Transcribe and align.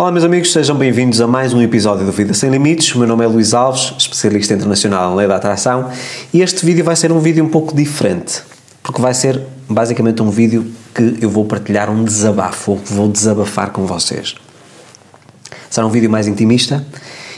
Olá, 0.00 0.10
meus 0.10 0.24
amigos, 0.24 0.50
sejam 0.50 0.74
bem-vindos 0.76 1.20
a 1.20 1.26
mais 1.26 1.52
um 1.52 1.60
episódio 1.60 2.06
do 2.06 2.10
Vida 2.10 2.32
Sem 2.32 2.48
Limites. 2.48 2.94
O 2.94 2.98
meu 3.00 3.06
nome 3.06 3.22
é 3.22 3.28
Luís 3.28 3.52
Alves, 3.52 3.92
especialista 3.98 4.54
internacional 4.54 5.12
em 5.12 5.16
lei 5.16 5.28
da 5.28 5.36
atração, 5.36 5.90
e 6.32 6.40
este 6.40 6.64
vídeo 6.64 6.82
vai 6.82 6.96
ser 6.96 7.12
um 7.12 7.18
vídeo 7.18 7.44
um 7.44 7.50
pouco 7.50 7.76
diferente, 7.76 8.40
porque 8.82 8.98
vai 8.98 9.12
ser 9.12 9.42
basicamente 9.68 10.22
um 10.22 10.30
vídeo 10.30 10.72
que 10.94 11.18
eu 11.20 11.28
vou 11.28 11.44
partilhar 11.44 11.90
um 11.90 12.02
desabafo, 12.02 12.80
vou 12.86 13.08
desabafar 13.08 13.72
com 13.72 13.84
vocês. 13.84 14.36
Será 15.68 15.86
um 15.86 15.90
vídeo 15.90 16.08
mais 16.08 16.26
intimista 16.26 16.82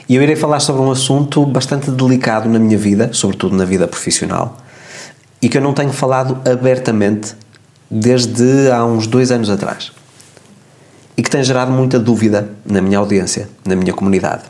e 0.08 0.14
eu 0.14 0.22
irei 0.22 0.36
falar 0.36 0.60
sobre 0.60 0.82
um 0.82 0.92
assunto 0.92 1.44
bastante 1.44 1.90
delicado 1.90 2.48
na 2.48 2.60
minha 2.60 2.79
vida, 2.79 3.10
sobretudo 3.12 3.56
na 3.56 3.64
vida 3.64 3.88
profissional, 3.88 4.56
e 5.42 5.48
que 5.48 5.58
eu 5.58 5.62
não 5.62 5.74
tenho 5.74 5.92
falado 5.92 6.40
abertamente 6.48 7.34
desde 7.90 8.70
há 8.70 8.84
uns 8.84 9.08
dois 9.08 9.32
anos 9.32 9.50
atrás 9.50 9.90
e 11.16 11.22
que 11.22 11.30
tem 11.30 11.42
gerado 11.42 11.70
muita 11.70 11.98
dúvida 11.98 12.50
na 12.64 12.80
minha 12.80 12.98
audiência, 12.98 13.48
na 13.64 13.76
minha 13.76 13.93
comunidade. 13.93 14.44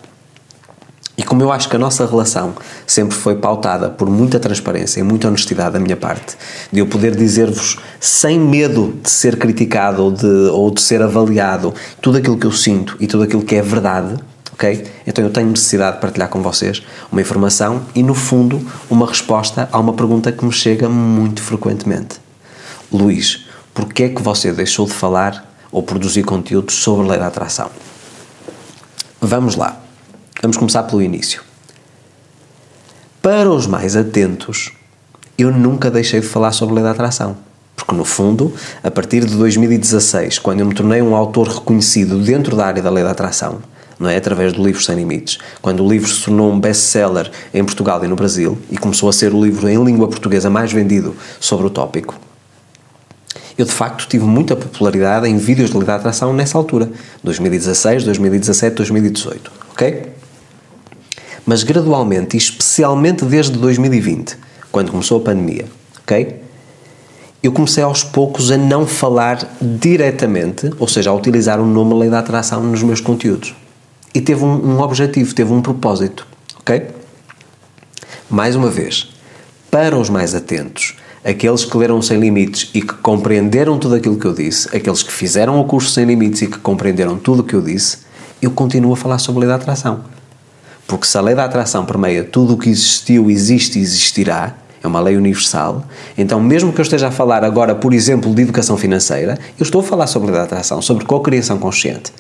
E 1.16 1.22
como 1.22 1.42
eu 1.42 1.52
acho 1.52 1.68
que 1.68 1.76
a 1.76 1.78
nossa 1.78 2.06
relação 2.06 2.54
sempre 2.86 3.14
foi 3.14 3.36
pautada 3.36 3.90
por 3.90 4.08
muita 4.08 4.40
transparência 4.40 5.00
e 5.00 5.02
muita 5.02 5.28
honestidade 5.28 5.74
da 5.74 5.78
minha 5.78 5.96
parte, 5.96 6.36
de 6.72 6.80
eu 6.80 6.86
poder 6.86 7.14
dizer-vos 7.14 7.78
sem 8.00 8.40
medo 8.40 8.98
de 9.02 9.10
ser 9.10 9.38
criticado 9.38 10.02
ou 10.02 10.10
de, 10.10 10.26
ou 10.26 10.70
de 10.70 10.80
ser 10.80 11.02
avaliado 11.02 11.74
tudo 12.00 12.16
aquilo 12.16 12.38
que 12.38 12.46
eu 12.46 12.52
sinto 12.52 12.96
e 12.98 13.06
tudo 13.06 13.24
aquilo 13.24 13.42
que 13.42 13.54
é 13.54 13.62
verdade, 13.62 14.16
ok? 14.54 14.84
Então 15.06 15.22
eu 15.22 15.30
tenho 15.30 15.50
necessidade 15.50 15.96
de 15.96 16.00
partilhar 16.00 16.30
com 16.30 16.40
vocês 16.40 16.82
uma 17.10 17.20
informação 17.20 17.82
e, 17.94 18.02
no 18.02 18.14
fundo, 18.14 18.66
uma 18.88 19.06
resposta 19.06 19.68
a 19.70 19.78
uma 19.78 19.92
pergunta 19.92 20.32
que 20.32 20.44
me 20.44 20.52
chega 20.52 20.88
muito 20.88 21.42
frequentemente. 21.42 22.16
Luís, 22.90 23.46
porquê 23.74 24.04
é 24.04 24.08
que 24.08 24.22
você 24.22 24.50
deixou 24.50 24.86
de 24.86 24.92
falar 24.92 25.51
ou 25.72 25.82
produzir 25.82 26.22
conteúdos 26.22 26.74
sobre 26.76 27.06
a 27.06 27.10
lei 27.10 27.18
da 27.18 27.26
atração. 27.26 27.70
Vamos 29.20 29.56
lá. 29.56 29.80
Vamos 30.42 30.56
começar 30.56 30.82
pelo 30.82 31.00
início. 31.00 31.42
Para 33.22 33.50
os 33.50 33.66
mais 33.66 33.96
atentos, 33.96 34.72
eu 35.38 35.50
nunca 35.50 35.90
deixei 35.90 36.20
de 36.20 36.26
falar 36.26 36.52
sobre 36.52 36.72
a 36.72 36.74
lei 36.76 36.84
da 36.84 36.90
atração. 36.90 37.36
Porque, 37.74 37.94
no 37.94 38.04
fundo, 38.04 38.52
a 38.82 38.90
partir 38.90 39.24
de 39.24 39.36
2016, 39.36 40.38
quando 40.38 40.60
eu 40.60 40.66
me 40.66 40.74
tornei 40.74 41.00
um 41.00 41.16
autor 41.16 41.48
reconhecido 41.48 42.18
dentro 42.18 42.56
da 42.56 42.66
área 42.66 42.82
da 42.82 42.90
lei 42.90 43.02
da 43.02 43.12
atração, 43.12 43.60
não 43.98 44.10
é? 44.10 44.16
através 44.16 44.52
do 44.52 44.64
livro 44.64 44.82
Sem 44.82 44.96
Limites, 44.96 45.38
quando 45.60 45.84
o 45.84 45.88
livro 45.88 46.08
se 46.08 46.24
tornou 46.24 46.50
um 46.50 46.58
best-seller 46.58 47.30
em 47.54 47.64
Portugal 47.64 48.04
e 48.04 48.08
no 48.08 48.16
Brasil 48.16 48.58
e 48.70 48.76
começou 48.76 49.08
a 49.08 49.12
ser 49.12 49.32
o 49.32 49.42
livro 49.42 49.68
em 49.68 49.82
língua 49.82 50.08
portuguesa 50.08 50.50
mais 50.50 50.72
vendido 50.72 51.14
sobre 51.38 51.66
o 51.66 51.70
tópico, 51.70 52.16
eu 53.56 53.64
de 53.64 53.72
facto 53.72 54.06
tive 54.08 54.24
muita 54.24 54.56
popularidade 54.56 55.28
em 55.28 55.36
vídeos 55.36 55.70
de 55.70 55.76
lei 55.76 55.86
da 55.86 55.96
atração 55.96 56.32
nessa 56.32 56.56
altura, 56.56 56.90
2016, 57.22 58.04
2017, 58.04 58.76
2018, 58.76 59.52
ok? 59.70 60.12
Mas 61.44 61.62
gradualmente, 61.62 62.36
e 62.36 62.38
especialmente 62.38 63.24
desde 63.24 63.58
2020, 63.58 64.36
quando 64.70 64.90
começou 64.90 65.20
a 65.20 65.24
pandemia, 65.24 65.66
ok? 66.02 66.40
Eu 67.42 67.50
comecei 67.50 67.82
aos 67.82 68.04
poucos 68.04 68.52
a 68.52 68.56
não 68.56 68.86
falar 68.86 69.56
diretamente, 69.60 70.70
ou 70.78 70.86
seja, 70.86 71.10
a 71.10 71.12
utilizar 71.12 71.60
o 71.60 71.66
nome 71.66 71.94
Lei 71.94 72.08
da 72.08 72.20
Atração 72.20 72.62
nos 72.62 72.82
meus 72.84 73.00
conteúdos. 73.00 73.54
E 74.14 74.20
teve 74.20 74.44
um, 74.44 74.76
um 74.76 74.80
objetivo, 74.80 75.34
teve 75.34 75.52
um 75.52 75.60
propósito, 75.60 76.26
ok? 76.60 76.86
Mais 78.30 78.54
uma 78.54 78.70
vez, 78.70 79.10
para 79.70 79.98
os 79.98 80.08
mais 80.08 80.34
atentos, 80.34 80.94
aqueles 81.24 81.64
que 81.64 81.76
leram 81.76 82.02
Sem 82.02 82.18
Limites 82.18 82.70
e 82.74 82.82
que 82.82 82.94
compreenderam 82.94 83.78
tudo 83.78 83.94
aquilo 83.94 84.16
que 84.16 84.26
eu 84.26 84.34
disse, 84.34 84.74
aqueles 84.74 85.02
que 85.02 85.12
fizeram 85.12 85.60
o 85.60 85.64
curso 85.64 85.90
Sem 85.90 86.04
Limites 86.04 86.42
e 86.42 86.46
que 86.46 86.58
compreenderam 86.58 87.16
tudo 87.16 87.40
o 87.40 87.44
que 87.44 87.54
eu 87.54 87.62
disse, 87.62 87.98
eu 88.40 88.50
continuo 88.50 88.92
a 88.92 88.96
falar 88.96 89.18
sobre 89.18 89.38
a 89.38 89.40
lei 89.40 89.48
da 89.48 89.54
atração. 89.54 90.00
Porque 90.86 91.06
se 91.06 91.16
a 91.16 91.20
lei 91.20 91.34
da 91.34 91.44
atração 91.44 91.86
permeia 91.86 92.24
tudo 92.24 92.54
o 92.54 92.58
que 92.58 92.68
existiu, 92.68 93.30
existe 93.30 93.78
e 93.78 93.82
existirá, 93.82 94.56
é 94.82 94.86
uma 94.86 95.00
lei 95.00 95.16
universal, 95.16 95.84
então 96.18 96.40
mesmo 96.40 96.72
que 96.72 96.80
eu 96.80 96.82
esteja 96.82 97.06
a 97.06 97.10
falar 97.12 97.44
agora, 97.44 97.72
por 97.72 97.94
exemplo, 97.94 98.34
de 98.34 98.42
educação 98.42 98.76
financeira, 98.76 99.38
eu 99.58 99.62
estou 99.62 99.80
a 99.80 99.84
falar 99.84 100.08
sobre 100.08 100.28
a 100.28 100.32
lei 100.32 100.40
da 100.40 100.44
atração, 100.44 100.82
sobre 100.82 101.04
co-criação 101.04 101.56
consciente. 101.56 102.12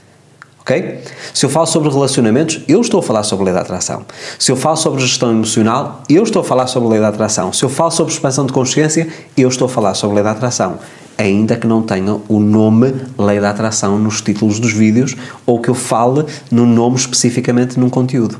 Ok? 0.62 1.00
Se 1.34 1.44
eu 1.44 1.50
falo 1.50 1.66
sobre 1.66 1.90
relacionamentos, 1.90 2.60
eu 2.68 2.80
estou 2.80 3.00
a 3.00 3.02
falar 3.02 3.24
sobre 3.24 3.42
a 3.42 3.46
lei 3.46 3.54
da 3.54 3.60
atração. 3.62 4.06
Se 4.38 4.52
eu 4.52 4.56
falo 4.56 4.76
sobre 4.76 5.00
gestão 5.00 5.32
emocional, 5.32 6.02
eu 6.08 6.22
estou 6.22 6.40
a 6.40 6.44
falar 6.44 6.68
sobre 6.68 6.88
a 6.88 6.92
lei 6.92 7.00
da 7.00 7.08
atração. 7.08 7.52
Se 7.52 7.64
eu 7.64 7.68
falo 7.68 7.90
sobre 7.90 8.12
expansão 8.12 8.46
de 8.46 8.52
consciência, 8.52 9.08
eu 9.36 9.48
estou 9.48 9.66
a 9.66 9.68
falar 9.68 9.94
sobre 9.94 10.12
a 10.12 10.16
lei 10.16 10.24
da 10.24 10.30
atração. 10.30 10.78
Ainda 11.18 11.56
que 11.56 11.66
não 11.66 11.82
tenha 11.82 12.16
o 12.28 12.38
nome 12.38 12.94
lei 13.18 13.40
da 13.40 13.50
atração 13.50 13.98
nos 13.98 14.20
títulos 14.20 14.60
dos 14.60 14.72
vídeos 14.72 15.16
ou 15.44 15.60
que 15.60 15.68
eu 15.68 15.74
fale 15.74 16.24
no 16.48 16.64
nome 16.64 16.96
especificamente 16.96 17.78
num 17.78 17.90
conteúdo. 17.90 18.38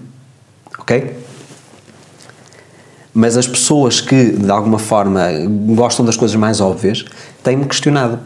Ok? 0.78 1.16
Mas 3.12 3.36
as 3.36 3.48
pessoas 3.48 4.00
que, 4.00 4.30
de 4.30 4.50
alguma 4.50 4.78
forma, 4.78 5.26
gostam 5.74 6.04
das 6.04 6.16
coisas 6.16 6.36
mais 6.36 6.60
óbvias, 6.60 7.04
têm-me 7.42 7.66
questionado 7.66 8.20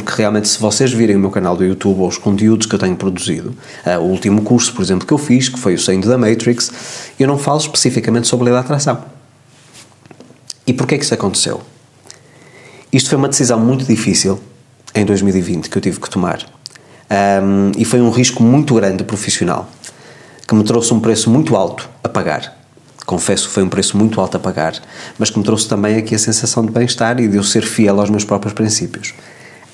porque 0.00 0.22
realmente 0.22 0.48
se 0.48 0.58
vocês 0.58 0.92
virem 0.92 1.16
o 1.16 1.18
meu 1.18 1.30
canal 1.30 1.56
do 1.56 1.64
YouTube 1.64 2.00
ou 2.00 2.08
os 2.08 2.18
conteúdos 2.18 2.66
que 2.66 2.74
eu 2.74 2.78
tenho 2.78 2.96
produzido, 2.96 3.54
uh, 3.86 3.98
o 3.98 4.04
último 4.04 4.42
curso, 4.42 4.72
por 4.72 4.82
exemplo, 4.82 5.06
que 5.06 5.12
eu 5.12 5.18
fiz, 5.18 5.48
que 5.48 5.58
foi 5.58 5.74
o 5.74 5.78
Saindo 5.78 6.08
da 6.08 6.18
Matrix, 6.18 7.10
eu 7.18 7.26
não 7.26 7.38
falo 7.38 7.58
especificamente 7.58 8.28
sobre 8.28 8.44
a 8.44 8.46
lei 8.46 8.54
da 8.54 8.60
atração. 8.60 9.04
E 10.66 10.72
porquê 10.72 10.98
que 10.98 11.04
isso 11.04 11.14
aconteceu? 11.14 11.62
Isto 12.92 13.08
foi 13.08 13.18
uma 13.18 13.28
decisão 13.28 13.58
muito 13.58 13.84
difícil 13.84 14.38
em 14.94 15.04
2020 15.04 15.68
que 15.68 15.78
eu 15.78 15.82
tive 15.82 16.00
que 16.00 16.08
tomar. 16.08 16.46
Um, 17.10 17.72
e 17.76 17.84
foi 17.84 18.00
um 18.00 18.10
risco 18.10 18.42
muito 18.42 18.74
grande 18.74 19.02
profissional, 19.04 19.68
que 20.46 20.54
me 20.54 20.62
trouxe 20.62 20.92
um 20.92 21.00
preço 21.00 21.30
muito 21.30 21.56
alto 21.56 21.88
a 22.04 22.08
pagar. 22.08 22.56
Confesso 23.06 23.48
que 23.48 23.54
foi 23.54 23.62
um 23.62 23.68
preço 23.68 23.96
muito 23.96 24.20
alto 24.20 24.36
a 24.36 24.40
pagar, 24.40 24.74
mas 25.18 25.30
que 25.30 25.38
me 25.38 25.44
trouxe 25.44 25.66
também 25.66 25.96
aqui 25.96 26.14
a 26.14 26.18
sensação 26.18 26.64
de 26.64 26.70
bem-estar 26.70 27.18
e 27.20 27.26
de 27.26 27.36
eu 27.36 27.42
ser 27.42 27.62
fiel 27.62 27.98
aos 28.00 28.10
meus 28.10 28.24
próprios 28.24 28.52
princípios 28.52 29.14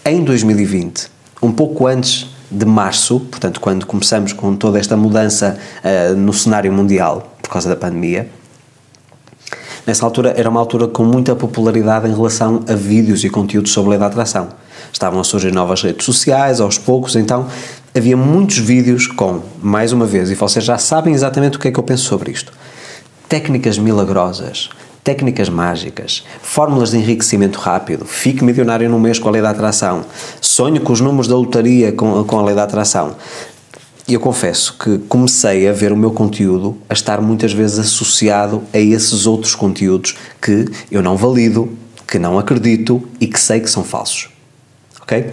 em 0.04 0.22
2020, 0.22 1.08
um 1.42 1.50
pouco 1.50 1.86
antes 1.86 2.26
de 2.50 2.66
março, 2.66 3.20
portanto, 3.20 3.58
quando 3.58 3.86
começamos 3.86 4.34
com 4.34 4.54
toda 4.54 4.78
esta 4.78 4.96
mudança 4.96 5.58
uh, 5.82 6.14
no 6.14 6.32
cenário 6.32 6.70
mundial 6.70 7.34
por 7.40 7.48
causa 7.48 7.70
da 7.70 7.76
pandemia, 7.76 8.28
nessa 9.86 10.04
altura 10.04 10.34
era 10.36 10.48
uma 10.50 10.60
altura 10.60 10.86
com 10.88 11.04
muita 11.04 11.34
popularidade 11.34 12.06
em 12.06 12.14
relação 12.14 12.62
a 12.68 12.74
vídeos 12.74 13.24
e 13.24 13.30
conteúdos 13.30 13.72
sobre 13.72 13.88
a 13.88 13.90
lei 13.92 13.98
da 13.98 14.06
atração. 14.06 14.48
Estavam 14.92 15.20
a 15.20 15.24
surgir 15.24 15.52
novas 15.52 15.82
redes 15.82 16.04
sociais 16.04 16.60
aos 16.60 16.76
poucos, 16.76 17.16
então 17.16 17.48
havia 17.96 18.16
muitos 18.16 18.58
vídeos 18.58 19.06
com, 19.06 19.40
mais 19.62 19.90
uma 19.90 20.04
vez, 20.04 20.30
e 20.30 20.34
vocês 20.34 20.64
já 20.64 20.76
sabem 20.76 21.14
exatamente 21.14 21.56
o 21.56 21.60
que 21.60 21.68
é 21.68 21.72
que 21.72 21.80
eu 21.80 21.84
penso 21.84 22.04
sobre 22.04 22.30
isto, 22.30 22.52
técnicas 23.26 23.78
milagrosas, 23.78 24.68
técnicas 25.04 25.50
mágicas, 25.50 26.24
fórmulas 26.40 26.90
de 26.90 26.96
enriquecimento 26.96 27.58
rápido, 27.58 28.06
fique 28.06 28.42
milionário 28.42 28.88
num 28.88 28.98
mês 28.98 29.18
com 29.18 29.28
a 29.28 29.32
lei 29.32 29.42
da 29.42 29.50
atração, 29.50 30.02
sonho 30.40 30.80
com 30.80 30.94
os 30.94 31.00
números 31.00 31.28
da 31.28 31.36
lotaria 31.36 31.92
com, 31.92 32.24
com 32.24 32.38
a 32.38 32.42
lei 32.42 32.54
da 32.54 32.64
atração. 32.64 33.14
E 34.08 34.14
eu 34.14 34.20
confesso 34.20 34.76
que 34.78 34.98
comecei 35.06 35.68
a 35.68 35.72
ver 35.72 35.92
o 35.92 35.96
meu 35.96 36.10
conteúdo 36.10 36.76
a 36.88 36.94
estar 36.94 37.20
muitas 37.20 37.52
vezes 37.52 37.78
associado 37.78 38.62
a 38.72 38.78
esses 38.78 39.26
outros 39.26 39.54
conteúdos 39.54 40.16
que 40.40 40.66
eu 40.90 41.02
não 41.02 41.16
valido, 41.16 41.76
que 42.06 42.18
não 42.18 42.38
acredito 42.38 43.06
e 43.20 43.26
que 43.26 43.38
sei 43.38 43.60
que 43.60 43.70
são 43.70 43.84
falsos. 43.84 44.30
Ok? 45.00 45.32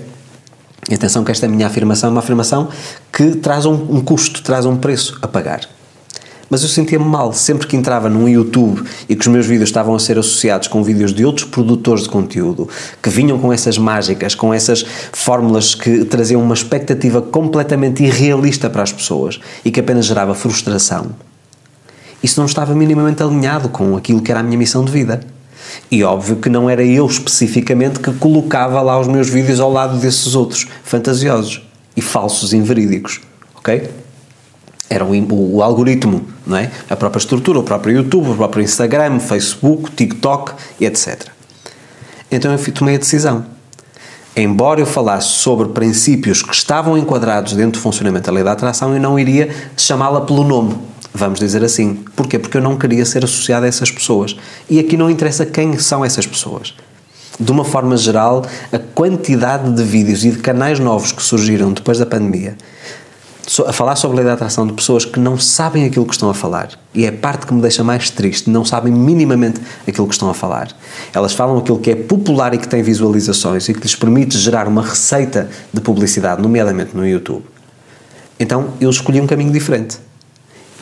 E 0.89 0.93
atenção 0.93 1.23
que 1.23 1.31
esta 1.31 1.47
minha 1.47 1.67
afirmação 1.67 2.09
é 2.09 2.11
uma 2.11 2.19
afirmação 2.19 2.69
que 3.11 3.35
traz 3.35 3.65
um, 3.65 3.73
um 3.73 4.01
custo, 4.01 4.41
traz 4.41 4.65
um 4.65 4.75
preço 4.75 5.17
a 5.21 5.27
pagar 5.27 5.61
mas 6.51 6.63
eu 6.63 6.67
sentia-me 6.67 7.05
mal 7.05 7.31
sempre 7.31 7.65
que 7.65 7.77
entrava 7.77 8.09
num 8.09 8.27
YouTube 8.27 8.83
e 9.07 9.15
que 9.15 9.21
os 9.21 9.27
meus 9.27 9.45
vídeos 9.45 9.69
estavam 9.69 9.95
a 9.95 9.99
ser 9.99 10.19
associados 10.19 10.67
com 10.67 10.83
vídeos 10.83 11.13
de 11.13 11.23
outros 11.23 11.47
produtores 11.47 12.03
de 12.03 12.09
conteúdo 12.09 12.67
que 13.01 13.09
vinham 13.09 13.39
com 13.39 13.53
essas 13.53 13.77
mágicas, 13.77 14.35
com 14.35 14.53
essas 14.53 14.85
fórmulas 15.13 15.73
que 15.73 16.03
traziam 16.03 16.41
uma 16.43 16.53
expectativa 16.53 17.21
completamente 17.21 18.03
irrealista 18.03 18.69
para 18.69 18.83
as 18.83 18.91
pessoas 18.91 19.39
e 19.63 19.71
que 19.71 19.79
apenas 19.79 20.05
gerava 20.05 20.35
frustração. 20.35 21.11
Isso 22.21 22.37
não 22.39 22.45
estava 22.45 22.75
minimamente 22.75 23.23
alinhado 23.23 23.69
com 23.69 23.95
aquilo 23.95 24.21
que 24.21 24.29
era 24.29 24.41
a 24.41 24.43
minha 24.43 24.57
missão 24.57 24.83
de 24.83 24.91
vida. 24.91 25.21
E 25.89 26.03
óbvio 26.03 26.35
que 26.35 26.49
não 26.49 26.69
era 26.69 26.83
eu 26.83 27.05
especificamente 27.05 28.01
que 28.01 28.11
colocava 28.13 28.81
lá 28.81 28.99
os 28.99 29.07
meus 29.07 29.29
vídeos 29.29 29.61
ao 29.61 29.71
lado 29.71 29.97
desses 29.97 30.35
outros 30.35 30.67
fantasiosos 30.83 31.65
e 31.95 32.01
falsos 32.01 32.51
inverídicos, 32.51 33.21
ok? 33.55 34.00
Era 34.91 35.05
o, 35.05 35.55
o, 35.55 35.63
algoritmo, 35.63 36.21
não 36.45 36.57
é? 36.57 36.69
A 36.89 36.97
própria 36.97 37.19
estrutura, 37.19 37.57
o 37.57 37.63
próprio 37.63 37.95
YouTube, 37.95 38.31
o 38.31 38.35
próprio 38.35 38.61
Instagram, 38.61 39.19
Facebook, 39.19 39.89
TikTok 39.91 40.51
etc. 40.81 41.29
Então 42.29 42.51
eu 42.51 42.73
tomei 42.73 42.95
a 42.95 42.97
decisão. 42.97 43.45
Embora 44.35 44.81
eu 44.81 44.85
falasse 44.85 45.29
sobre 45.29 45.69
princípios 45.69 46.43
que 46.43 46.53
estavam 46.53 46.97
enquadrados 46.97 47.53
dentro 47.53 47.79
do 47.79 47.83
funcionamento 47.83 48.25
da 48.25 48.33
lei 48.33 48.43
da 48.43 48.51
atração, 48.51 48.93
eu 48.93 48.99
não 48.99 49.17
iria 49.17 49.49
chamá-la 49.77 50.21
pelo 50.21 50.43
nome, 50.43 50.75
vamos 51.13 51.39
dizer 51.39 51.63
assim. 51.63 52.03
Porquê? 52.13 52.37
Porque 52.37 52.57
eu 52.57 52.61
não 52.61 52.77
queria 52.77 53.05
ser 53.05 53.23
associado 53.23 53.65
a 53.65 53.69
essas 53.69 53.91
pessoas. 53.91 54.35
E 54.69 54.77
aqui 54.77 54.97
não 54.97 55.09
interessa 55.09 55.45
quem 55.45 55.77
são 55.77 56.03
essas 56.03 56.27
pessoas. 56.27 56.73
De 57.39 57.49
uma 57.49 57.63
forma 57.63 57.95
geral, 57.95 58.45
a 58.73 58.77
quantidade 58.77 59.71
de 59.71 59.83
vídeos 59.83 60.25
e 60.25 60.31
de 60.31 60.39
canais 60.39 60.79
novos 60.79 61.13
que 61.13 61.23
surgiram 61.23 61.71
depois 61.71 61.97
da 61.97 62.05
pandemia 62.05 62.57
a 63.67 63.73
falar 63.73 63.95
sobre 63.95 64.17
a 64.17 64.19
lei 64.19 64.25
da 64.25 64.33
atração 64.33 64.65
de 64.67 64.73
pessoas 64.73 65.03
que 65.03 65.19
não 65.19 65.37
sabem 65.37 65.85
aquilo 65.85 66.05
que 66.05 66.13
estão 66.13 66.29
a 66.29 66.33
falar. 66.33 66.69
E 66.93 67.05
é 67.05 67.09
a 67.09 67.11
parte 67.11 67.45
que 67.47 67.53
me 67.53 67.61
deixa 67.61 67.83
mais 67.83 68.09
triste, 68.09 68.49
não 68.49 68.63
sabem 68.63 68.93
minimamente 68.93 69.59
aquilo 69.87 70.07
que 70.07 70.13
estão 70.13 70.29
a 70.29 70.33
falar. 70.33 70.69
Elas 71.13 71.33
falam 71.33 71.57
aquilo 71.57 71.79
que 71.79 71.91
é 71.91 71.95
popular 71.95 72.53
e 72.53 72.57
que 72.57 72.67
tem 72.67 72.83
visualizações 72.83 73.67
e 73.67 73.73
que 73.73 73.81
lhes 73.81 73.95
permite 73.95 74.37
gerar 74.37 74.67
uma 74.67 74.81
receita 74.81 75.49
de 75.73 75.81
publicidade, 75.81 76.41
nomeadamente 76.41 76.95
no 76.95 77.05
YouTube. 77.05 77.43
Então 78.39 78.69
eu 78.79 78.89
escolhi 78.89 79.19
um 79.19 79.27
caminho 79.27 79.51
diferente. 79.51 79.97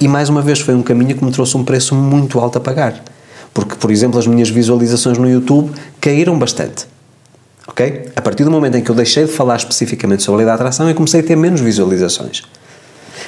E 0.01 0.07
mais 0.07 0.29
uma 0.29 0.41
vez 0.41 0.59
foi 0.59 0.75
um 0.75 0.83
caminho 0.83 1.15
que 1.15 1.23
me 1.23 1.31
trouxe 1.31 1.57
um 1.57 1.63
preço 1.63 1.93
muito 1.93 2.39
alto 2.39 2.57
a 2.57 2.61
pagar. 2.61 3.03
Porque, 3.53 3.75
por 3.75 3.91
exemplo, 3.91 4.19
as 4.19 4.27
minhas 4.27 4.49
visualizações 4.49 5.17
no 5.17 5.29
YouTube 5.29 5.71
caíram 5.99 6.37
bastante. 6.37 6.87
Ok? 7.69 8.11
A 8.15 8.21
partir 8.21 8.43
do 8.43 8.51
momento 8.51 8.75
em 8.77 8.83
que 8.83 8.89
eu 8.89 8.95
deixei 8.95 9.25
de 9.25 9.31
falar 9.31 9.55
especificamente 9.55 10.23
sobre 10.23 10.35
a 10.35 10.37
lei 10.39 10.45
da 10.47 10.55
atração, 10.55 10.89
eu 10.89 10.95
comecei 10.95 11.19
a 11.19 11.23
ter 11.23 11.35
menos 11.35 11.61
visualizações. 11.61 12.41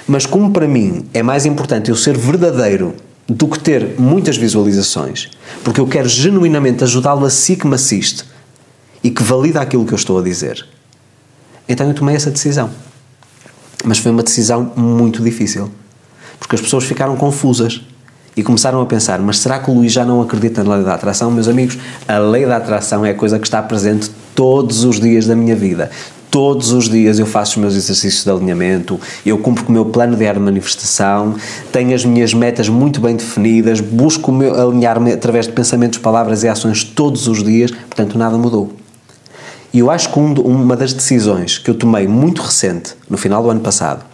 Mas 0.07 0.25
como 0.25 0.51
para 0.51 0.67
mim 0.67 1.05
é 1.13 1.21
mais 1.21 1.45
importante 1.45 1.89
eu 1.89 1.95
ser 1.95 2.17
verdadeiro 2.17 2.95
do 3.27 3.47
que 3.47 3.59
ter 3.59 3.99
muitas 3.99 4.35
visualizações, 4.37 5.29
porque 5.63 5.79
eu 5.79 5.87
quero 5.87 6.09
genuinamente 6.09 6.83
ajudá-lo 6.83 7.25
a 7.25 7.29
si 7.29 7.55
que 7.55 7.67
me 7.67 7.75
assiste 7.75 8.25
e 9.03 9.11
que 9.11 9.21
valida 9.21 9.61
aquilo 9.61 9.85
que 9.85 9.93
eu 9.93 9.97
estou 9.97 10.19
a 10.19 10.23
dizer. 10.23 10.65
Então 11.69 11.87
eu 11.87 11.93
tomei 11.93 12.15
essa 12.15 12.31
decisão. 12.31 12.69
Mas 13.85 13.99
foi 13.99 14.11
uma 14.11 14.23
decisão 14.23 14.73
muito 14.75 15.23
difícil, 15.23 15.71
porque 16.39 16.55
as 16.55 16.61
pessoas 16.61 16.83
ficaram 16.83 17.15
confusas 17.15 17.81
e 18.35 18.43
começaram 18.43 18.81
a 18.81 18.85
pensar: 18.85 19.19
mas 19.19 19.37
será 19.37 19.59
que 19.59 19.69
o 19.69 19.73
Luís 19.73 19.91
já 19.91 20.03
não 20.03 20.21
acredita 20.21 20.63
na 20.63 20.75
lei 20.75 20.83
da 20.83 20.95
atração? 20.95 21.31
Meus 21.31 21.47
amigos, 21.47 21.77
a 22.07 22.17
lei 22.17 22.45
da 22.45 22.57
atração 22.57 23.05
é 23.05 23.11
a 23.11 23.15
coisa 23.15 23.39
que 23.39 23.45
está 23.45 23.61
presente 23.61 24.11
todos 24.35 24.83
os 24.83 24.99
dias 24.99 25.27
da 25.27 25.35
minha 25.35 25.55
vida. 25.55 25.89
Todos 26.29 26.71
os 26.71 26.87
dias 26.87 27.19
eu 27.19 27.25
faço 27.25 27.51
os 27.51 27.57
meus 27.57 27.75
exercícios 27.75 28.23
de 28.23 28.31
alinhamento, 28.31 28.97
eu 29.25 29.37
cumpro 29.37 29.65
com 29.65 29.69
o 29.69 29.73
meu 29.73 29.85
plano 29.85 30.15
diário 30.15 30.39
de 30.39 30.45
manifestação, 30.45 31.35
tenho 31.73 31.93
as 31.93 32.05
minhas 32.05 32.33
metas 32.33 32.69
muito 32.69 33.01
bem 33.01 33.17
definidas, 33.17 33.81
busco 33.81 34.31
alinhar-me 34.57 35.11
através 35.11 35.47
de 35.47 35.51
pensamentos, 35.51 35.99
palavras 35.99 36.43
e 36.43 36.47
ações 36.47 36.85
todos 36.85 37.27
os 37.27 37.43
dias, 37.43 37.71
portanto 37.71 38.17
nada 38.17 38.37
mudou. 38.37 38.71
E 39.73 39.79
eu 39.79 39.91
acho 39.91 40.09
que 40.11 40.19
uma 40.19 40.77
das 40.77 40.93
decisões 40.93 41.57
que 41.57 41.69
eu 41.69 41.75
tomei 41.75 42.07
muito 42.07 42.41
recente, 42.41 42.93
no 43.09 43.17
final 43.17 43.43
do 43.43 43.49
ano 43.49 43.59
passado, 43.59 44.05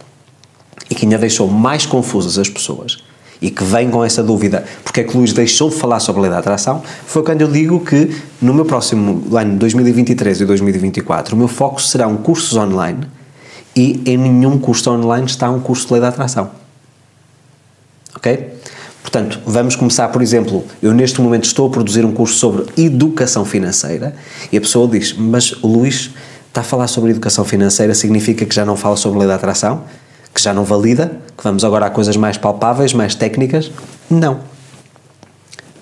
e 0.90 0.94
que 0.96 1.04
ainda 1.04 1.18
deixou 1.18 1.46
mais 1.48 1.86
confusas 1.86 2.36
as 2.36 2.48
pessoas, 2.48 2.98
e 3.40 3.50
que 3.50 3.62
vem 3.62 3.90
com 3.90 4.04
essa 4.04 4.22
dúvida, 4.22 4.64
porque 4.82 5.00
é 5.00 5.04
que 5.04 5.16
Luís 5.16 5.32
deixou 5.32 5.70
de 5.70 5.76
falar 5.76 6.00
sobre 6.00 6.20
a 6.20 6.22
lei 6.22 6.30
da 6.30 6.38
atração, 6.38 6.82
foi 7.06 7.22
quando 7.22 7.42
eu 7.42 7.48
digo 7.48 7.80
que 7.80 8.14
no 8.40 8.52
meu 8.52 8.64
próximo 8.64 9.24
ano, 9.36 9.56
2023 9.56 10.40
e 10.40 10.44
2024, 10.44 11.34
o 11.34 11.38
meu 11.38 11.48
foco 11.48 11.80
serão 11.80 12.16
cursos 12.16 12.56
online 12.56 13.06
e 13.76 14.02
em 14.06 14.16
nenhum 14.16 14.58
curso 14.58 14.90
online 14.90 15.26
está 15.26 15.48
um 15.50 15.60
curso 15.60 15.86
de 15.86 15.92
lei 15.92 16.02
da 16.02 16.08
atração. 16.08 16.50
Ok? 18.16 18.58
Portanto, 19.02 19.40
vamos 19.46 19.76
começar, 19.76 20.08
por 20.08 20.20
exemplo, 20.20 20.64
eu 20.82 20.92
neste 20.92 21.20
momento 21.20 21.44
estou 21.44 21.68
a 21.68 21.70
produzir 21.70 22.04
um 22.04 22.12
curso 22.12 22.34
sobre 22.34 22.66
educação 22.76 23.44
financeira 23.44 24.14
e 24.52 24.58
a 24.58 24.60
pessoa 24.60 24.88
diz, 24.88 25.14
mas 25.14 25.52
o 25.62 25.66
Luís 25.66 26.10
está 26.48 26.60
a 26.60 26.64
falar 26.64 26.88
sobre 26.88 27.10
educação 27.10 27.44
financeira, 27.44 27.94
significa 27.94 28.44
que 28.44 28.54
já 28.54 28.64
não 28.64 28.76
fala 28.76 28.96
sobre 28.96 29.20
lei 29.20 29.28
da 29.28 29.36
atração? 29.36 29.84
Que 30.38 30.44
já 30.44 30.54
não 30.54 30.64
valida, 30.64 31.10
que 31.36 31.42
vamos 31.42 31.64
agora 31.64 31.86
a 31.86 31.90
coisas 31.90 32.16
mais 32.16 32.36
palpáveis, 32.36 32.92
mais 32.92 33.14
técnicas. 33.14 33.72
Não. 34.08 34.40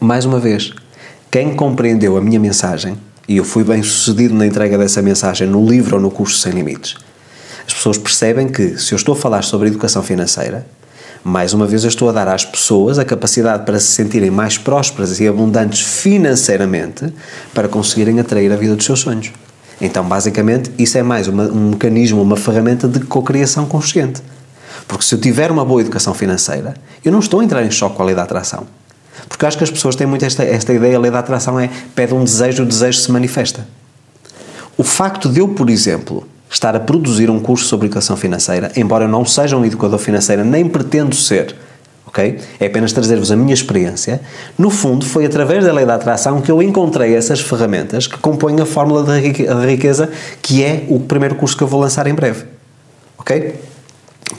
Mais 0.01 0.25
uma 0.25 0.41
vez, 0.41 0.73
quem 1.31 1.55
compreendeu 1.55 2.17
a 2.17 2.23
minha 2.23 2.41
mensagem, 2.41 2.97
e 3.29 3.37
eu 3.37 3.45
fui 3.45 3.63
bem 3.63 3.83
sucedido 3.83 4.35
na 4.35 4.47
entrega 4.47 4.79
dessa 4.79 5.03
mensagem 5.03 5.47
no 5.47 5.69
livro 5.69 5.97
ou 5.97 6.03
no 6.03 6.11
curso 6.11 6.39
Sem 6.39 6.53
Limites, 6.53 6.97
as 7.67 7.75
pessoas 7.75 7.99
percebem 7.99 8.49
que 8.49 8.79
se 8.79 8.95
eu 8.95 8.97
estou 8.97 9.15
a 9.15 9.17
falar 9.17 9.43
sobre 9.43 9.69
educação 9.69 10.03
financeira, 10.03 10.67
mais 11.23 11.53
uma 11.53 11.67
vez 11.67 11.83
eu 11.83 11.89
estou 11.89 12.09
a 12.09 12.13
dar 12.13 12.29
às 12.29 12.45
pessoas 12.45 12.99
a 12.99 13.05
capacidade 13.05 13.65
para 13.65 13.79
se 13.79 13.89
sentirem 13.89 14.31
mais 14.31 14.57
prósperas 14.57 15.21
e 15.21 15.29
abundantes 15.29 15.81
financeiramente 15.81 17.13
para 17.53 17.69
conseguirem 17.69 18.21
atrair 18.21 18.51
a 18.53 18.57
vida 18.57 18.75
dos 18.75 18.87
seus 18.87 19.01
sonhos. 19.01 19.33
Então, 19.81 20.05
basicamente, 20.05 20.71
isso 20.79 20.97
é 20.97 21.03
mais 21.03 21.29
uma, 21.29 21.45
um 21.45 21.71
mecanismo, 21.71 22.23
uma 22.23 22.37
ferramenta 22.37 22.89
de 22.89 23.01
cocriação 23.01 23.67
consciente. 23.67 24.23
Porque 24.87 25.05
se 25.05 25.15
eu 25.15 25.21
tiver 25.21 25.51
uma 25.51 25.65
boa 25.65 25.81
educação 25.81 26.15
financeira, 26.15 26.75
eu 27.05 27.11
não 27.11 27.19
estou 27.19 27.41
a 27.41 27.45
entrar 27.45 27.65
em 27.65 27.71
choque 27.71 27.97
com 27.97 28.03
a 28.03 28.07
lei 28.07 28.15
da 28.15 28.23
atração. 28.23 28.67
Porque 29.29 29.45
eu 29.45 29.49
acho 29.49 29.59
que 29.59 29.65
as 29.65 29.71
pessoas 29.71 29.97
têm 29.97 30.07
muito 30.07 30.25
esta, 30.25 30.45
esta 30.45 30.73
ideia, 30.73 30.97
a 30.97 31.01
lei 31.01 31.11
da 31.11 31.19
atração 31.19 31.59
é 31.59 31.71
pede 31.95 32.15
um 32.15 32.23
desejo, 32.23 32.63
o 32.63 32.67
desejo 32.67 32.99
se 33.01 33.11
manifesta. 33.11 33.67
O 34.77 34.85
facto 34.85 35.29
de 35.29 35.41
eu, 35.41 35.49
por 35.49 35.71
exemplo, 35.71 36.27
estar 36.51 36.77
a 36.77 36.81
produzir 36.81 37.31
um 37.31 37.41
curso 37.41 37.65
sobre 37.65 37.87
educação 37.87 38.17
financeira, 38.17 38.71
embora 38.77 39.05
eu 39.05 39.09
não 39.09 39.25
seja 39.25 39.57
um 39.57 39.65
educador 39.65 39.99
financeiro, 39.99 40.45
nem 40.45 40.69
pretendo 40.69 41.17
ser, 41.17 41.57
ok? 42.07 42.39
É 42.61 42.67
apenas 42.67 42.93
trazer-vos 42.93 43.33
a 43.33 43.37
minha 43.37 43.55
experiência. 43.55 44.21
No 44.57 44.71
fundo, 44.71 45.05
foi 45.05 45.25
através 45.25 45.65
da 45.65 45.73
lei 45.73 45.85
da 45.85 45.95
atração 45.95 46.41
que 46.41 46.51
eu 46.51 46.63
encontrei 46.63 47.15
essas 47.15 47.41
ferramentas 47.41 48.07
que 48.07 48.19
compõem 48.19 48.61
a 48.61 48.67
fórmula 48.67 49.03
da 49.03 49.19
riqueza, 49.19 50.11
que 50.41 50.63
é 50.63 50.85
o 50.89 51.01
primeiro 51.01 51.35
curso 51.35 51.57
que 51.57 51.63
eu 51.63 51.69
vou 51.69 51.81
lançar 51.81 52.07
em 52.07 52.15
breve, 52.15 52.45
ok? 53.19 53.55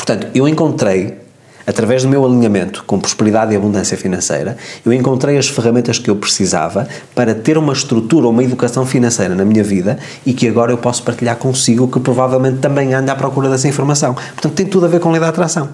Portanto, 0.07 0.29
eu 0.33 0.47
encontrei, 0.47 1.17
através 1.65 2.03
do 2.03 2.07
meu 2.07 2.25
alinhamento 2.25 2.81
com 2.87 2.97
prosperidade 2.97 3.51
e 3.51 3.57
abundância 3.57 3.97
financeira, 3.97 4.55
eu 4.85 4.93
encontrei 4.93 5.37
as 5.37 5.49
ferramentas 5.49 5.99
que 5.99 6.09
eu 6.09 6.15
precisava 6.15 6.87
para 7.13 7.35
ter 7.35 7.57
uma 7.57 7.73
estrutura, 7.73 8.25
uma 8.25 8.41
educação 8.41 8.85
financeira 8.85 9.35
na 9.35 9.43
minha 9.43 9.65
vida 9.65 9.99
e 10.25 10.31
que 10.31 10.47
agora 10.47 10.71
eu 10.71 10.77
posso 10.77 11.03
partilhar 11.03 11.35
consigo, 11.35 11.89
que 11.89 11.99
provavelmente 11.99 12.59
também 12.59 12.93
anda 12.93 13.11
à 13.11 13.17
procura 13.17 13.49
dessa 13.49 13.67
informação. 13.67 14.13
Portanto, 14.13 14.53
tem 14.53 14.65
tudo 14.65 14.85
a 14.85 14.87
ver 14.87 15.01
com 15.01 15.09
a 15.09 15.11
lei 15.11 15.19
da 15.19 15.27
atração. 15.27 15.71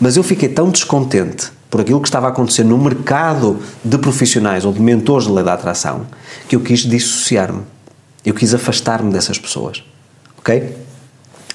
Mas 0.00 0.16
eu 0.16 0.22
fiquei 0.22 0.48
tão 0.48 0.70
descontente 0.70 1.50
por 1.68 1.80
aquilo 1.80 2.00
que 2.00 2.06
estava 2.06 2.28
a 2.28 2.30
acontecer 2.30 2.62
no 2.62 2.78
mercado 2.78 3.58
de 3.84 3.98
profissionais 3.98 4.64
ou 4.64 4.72
de 4.72 4.80
mentores 4.80 5.26
de 5.26 5.32
lei 5.32 5.42
da 5.42 5.54
atração 5.54 6.06
que 6.48 6.54
eu 6.54 6.60
quis 6.60 6.82
dissociar-me. 6.82 7.62
Eu 8.24 8.32
quis 8.32 8.54
afastar-me 8.54 9.12
dessas 9.12 9.40
pessoas. 9.40 9.82
Ok? 10.38 10.81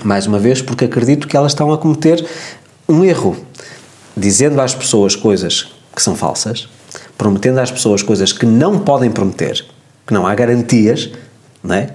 Mais 0.04 0.28
uma 0.28 0.38
vez, 0.38 0.62
porque 0.62 0.86
acredito 0.86 1.28
que 1.28 1.36
elas 1.36 1.52
estão 1.52 1.72
a 1.72 1.78
cometer 1.78 2.26
um 2.88 3.04
erro, 3.04 3.36
dizendo 4.16 4.62
às 4.62 4.76
pessoas 4.76 5.16
coisas 5.16 5.72
que 5.96 6.02
são 6.02 6.16
falsas, 6.16 6.70
prometendo 7.18 7.60
às 7.60 7.72
pessoas 7.72 8.04
coisas 8.04 8.32
que 8.32 8.46
não 8.46 8.80
podem 8.80 9.10
prometer, 9.10 9.66
que 10.06 10.14
não 10.14 10.28
há 10.28 10.36
garantias, 10.36 11.10
não 11.64 11.76
é? 11.76 11.94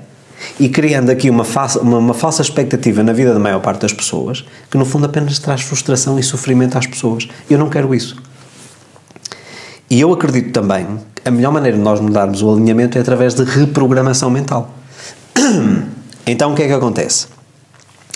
E 0.58 0.68
criando 0.68 1.10
aqui 1.10 1.30
uma 1.30 1.44
falsa, 1.44 1.80
uma, 1.80 1.98
uma 1.98 2.14
falsa 2.14 2.42
expectativa 2.42 3.02
na 3.02 3.12
vida 3.12 3.32
da 3.32 3.38
maior 3.38 3.60
parte 3.60 3.82
das 3.82 3.92
pessoas, 3.92 4.44
que 4.68 4.76
no 4.76 4.84
fundo 4.84 5.06
apenas 5.06 5.38
traz 5.38 5.60
frustração 5.60 6.18
e 6.18 6.22
sofrimento 6.22 6.76
às 6.76 6.86
pessoas. 6.86 7.28
Eu 7.48 7.58
não 7.58 7.70
quero 7.70 7.94
isso. 7.94 8.16
E 9.88 10.00
eu 10.00 10.12
acredito 10.12 10.52
também 10.52 10.98
que 11.14 11.28
a 11.28 11.30
melhor 11.30 11.52
maneira 11.52 11.76
de 11.76 11.82
nós 11.82 12.00
mudarmos 12.00 12.42
o 12.42 12.52
alinhamento 12.52 12.98
é 12.98 13.00
através 13.00 13.34
de 13.34 13.44
reprogramação 13.44 14.30
mental. 14.30 14.74
Então 16.24 16.52
o 16.52 16.54
que 16.54 16.62
é 16.62 16.68
que 16.68 16.72
acontece? 16.72 17.26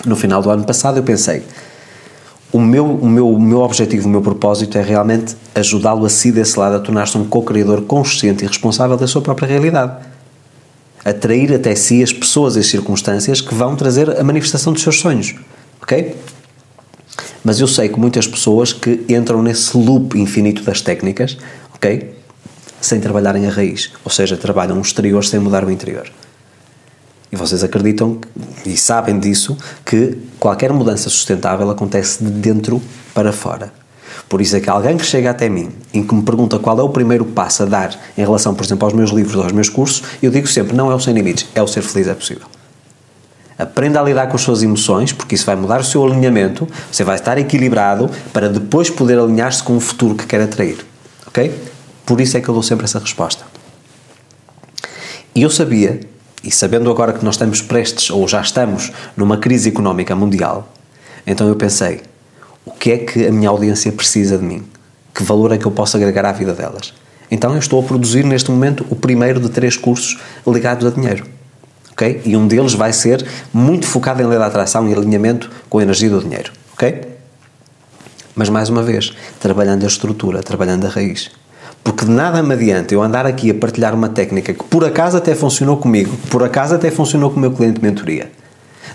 No 0.05 0.15
final 0.15 0.41
do 0.41 0.49
ano 0.49 0.63
passado 0.63 0.97
eu 0.97 1.03
pensei, 1.03 1.43
o 2.51 2.59
meu, 2.59 2.85
o 2.85 3.07
meu, 3.07 3.29
o 3.29 3.41
meu 3.41 3.59
objetivo, 3.59 4.07
o 4.07 4.11
meu 4.11 4.21
propósito 4.21 4.77
é 4.77 4.81
realmente 4.81 5.35
ajudá-lo 5.53 6.05
a 6.05 6.09
si 6.09 6.31
desse 6.31 6.57
lado 6.57 6.75
a 6.75 6.79
tornar-se 6.79 7.17
um 7.17 7.25
co-criador 7.25 7.81
consciente 7.81 8.43
e 8.43 8.47
responsável 8.47 8.95
da 8.95 9.05
sua 9.05 9.21
própria 9.21 9.47
realidade. 9.47 10.05
Atrair 11.03 11.53
até 11.53 11.75
si 11.75 12.01
as 12.01 12.13
pessoas 12.13 12.55
e 12.55 12.59
as 12.59 12.67
circunstâncias 12.67 13.41
que 13.41 13.53
vão 13.53 13.75
trazer 13.75 14.17
a 14.17 14.23
manifestação 14.23 14.71
dos 14.71 14.81
seus 14.81 14.99
sonhos. 14.99 15.35
Ok? 15.81 16.15
Mas 17.43 17.59
eu 17.59 17.67
sei 17.67 17.89
que 17.89 17.99
muitas 17.99 18.27
pessoas 18.27 18.73
que 18.73 19.05
entram 19.09 19.41
nesse 19.41 19.75
loop 19.77 20.17
infinito 20.19 20.63
das 20.63 20.81
técnicas, 20.81 21.37
ok? 21.73 22.15
Sem 22.81 22.99
trabalharem 22.99 23.45
a 23.45 23.49
raiz. 23.49 23.91
Ou 24.03 24.11
seja, 24.11 24.35
trabalham 24.35 24.77
o 24.77 24.81
exterior 24.81 25.23
sem 25.23 25.39
mudar 25.39 25.63
o 25.63 25.71
interior. 25.71 26.09
E 27.31 27.35
vocês 27.35 27.63
acreditam 27.63 28.19
e 28.65 28.77
sabem 28.77 29.19
disso 29.19 29.57
que 29.85 30.17
qualquer 30.39 30.71
mudança 30.71 31.09
sustentável 31.09 31.69
acontece 31.69 32.23
de 32.23 32.29
dentro 32.31 32.81
para 33.13 33.33
fora. 33.33 33.71
Por 34.29 34.41
isso 34.41 34.55
é 34.55 34.59
que 34.59 34.69
alguém 34.69 34.97
que 34.97 35.05
chega 35.05 35.29
até 35.29 35.47
mim 35.47 35.69
e 35.93 36.01
que 36.01 36.15
me 36.15 36.21
pergunta 36.21 36.59
qual 36.59 36.79
é 36.79 36.83
o 36.83 36.89
primeiro 36.89 37.25
passo 37.25 37.63
a 37.63 37.65
dar 37.65 37.97
em 38.17 38.21
relação, 38.21 38.53
por 38.53 38.65
exemplo, 38.65 38.85
aos 38.85 38.93
meus 38.93 39.11
livros 39.11 39.35
ou 39.35 39.43
aos 39.43 39.51
meus 39.51 39.69
cursos, 39.69 40.03
eu 40.21 40.31
digo 40.31 40.47
sempre: 40.47 40.75
não 40.75 40.91
é 40.91 40.95
o 40.95 40.99
sem 40.99 41.13
limites, 41.13 41.47
é 41.55 41.61
o 41.61 41.67
ser 41.67 41.81
feliz 41.81 42.07
é 42.07 42.13
possível. 42.13 42.47
Aprenda 43.57 43.99
a 43.99 44.03
lidar 44.03 44.27
com 44.27 44.35
as 44.35 44.41
suas 44.41 44.61
emoções, 44.61 45.11
porque 45.11 45.33
isso 45.33 45.45
vai 45.45 45.55
mudar 45.55 45.81
o 45.81 45.83
seu 45.83 46.05
alinhamento, 46.05 46.67
você 46.91 47.03
vai 47.03 47.15
estar 47.15 47.37
equilibrado 47.37 48.09
para 48.31 48.49
depois 48.49 48.89
poder 48.89 49.17
alinhar-se 49.17 49.63
com 49.63 49.75
o 49.75 49.79
futuro 49.79 50.13
que 50.13 50.27
quer 50.27 50.41
atrair. 50.41 50.77
Ok? 51.25 51.51
Por 52.05 52.21
isso 52.21 52.37
é 52.37 52.41
que 52.41 52.47
eu 52.47 52.53
dou 52.53 52.61
sempre 52.61 52.85
essa 52.85 52.99
resposta. 52.99 53.45
E 55.33 55.41
eu 55.41 55.49
sabia 55.49 55.99
e 56.47 56.51
sabendo 56.51 56.89
agora 56.89 57.11
que 57.11 57.25
nós 57.25 57.35
estamos 57.35 57.61
prestes, 57.61 58.09
ou 58.09 58.25
já 58.25 58.39
estamos, 58.39 58.89
numa 59.17 59.35
crise 59.37 59.67
económica 59.67 60.15
mundial, 60.15 60.71
então 61.25 61.45
eu 61.49 61.57
pensei: 61.57 61.99
o 62.65 62.71
que 62.71 62.91
é 62.91 62.97
que 62.99 63.27
a 63.27 63.31
minha 63.33 63.49
audiência 63.49 63.91
precisa 63.91 64.37
de 64.37 64.45
mim? 64.45 64.63
Que 65.13 65.23
valor 65.23 65.51
é 65.51 65.57
que 65.57 65.65
eu 65.65 65.71
posso 65.71 65.97
agregar 65.97 66.23
à 66.25 66.31
vida 66.31 66.53
delas? 66.53 66.93
Então 67.29 67.51
eu 67.51 67.59
estou 67.59 67.81
a 67.81 67.83
produzir 67.83 68.23
neste 68.23 68.49
momento 68.49 68.85
o 68.89 68.95
primeiro 68.95 69.41
de 69.41 69.49
três 69.49 69.75
cursos 69.75 70.17
ligados 70.47 70.87
a 70.87 70.89
dinheiro. 70.89 71.27
ok? 71.91 72.21
E 72.23 72.37
um 72.37 72.47
deles 72.47 72.73
vai 72.73 72.93
ser 72.93 73.27
muito 73.53 73.85
focado 73.85 74.21
em 74.21 74.25
lei 74.25 74.39
da 74.39 74.45
atração 74.45 74.87
e 74.87 74.93
alinhamento 74.93 75.51
com 75.69 75.79
a 75.79 75.83
energia 75.83 76.09
do 76.09 76.21
dinheiro, 76.21 76.53
ok? 76.71 77.09
Mas 78.33 78.47
mais 78.47 78.69
uma 78.69 78.83
vez, 78.83 79.11
trabalhando 79.37 79.83
a 79.83 79.87
estrutura, 79.87 80.41
trabalhando 80.41 80.85
a 80.85 80.89
raiz. 80.89 81.29
Porque 81.83 82.05
de 82.05 82.11
nada 82.11 82.43
me 82.43 82.53
adianta 82.53 82.93
eu 82.93 83.01
andar 83.01 83.25
aqui 83.25 83.49
a 83.49 83.53
partilhar 83.53 83.95
uma 83.95 84.09
técnica 84.09 84.53
que 84.53 84.63
por 84.63 84.83
acaso 84.83 85.17
até 85.17 85.33
funcionou 85.33 85.77
comigo, 85.77 86.15
que 86.17 86.27
por 86.27 86.43
acaso 86.43 86.75
até 86.75 86.91
funcionou 86.91 87.31
com 87.31 87.37
o 87.37 87.39
meu 87.39 87.51
cliente 87.51 87.79
de 87.79 87.85
mentoria, 87.85 88.31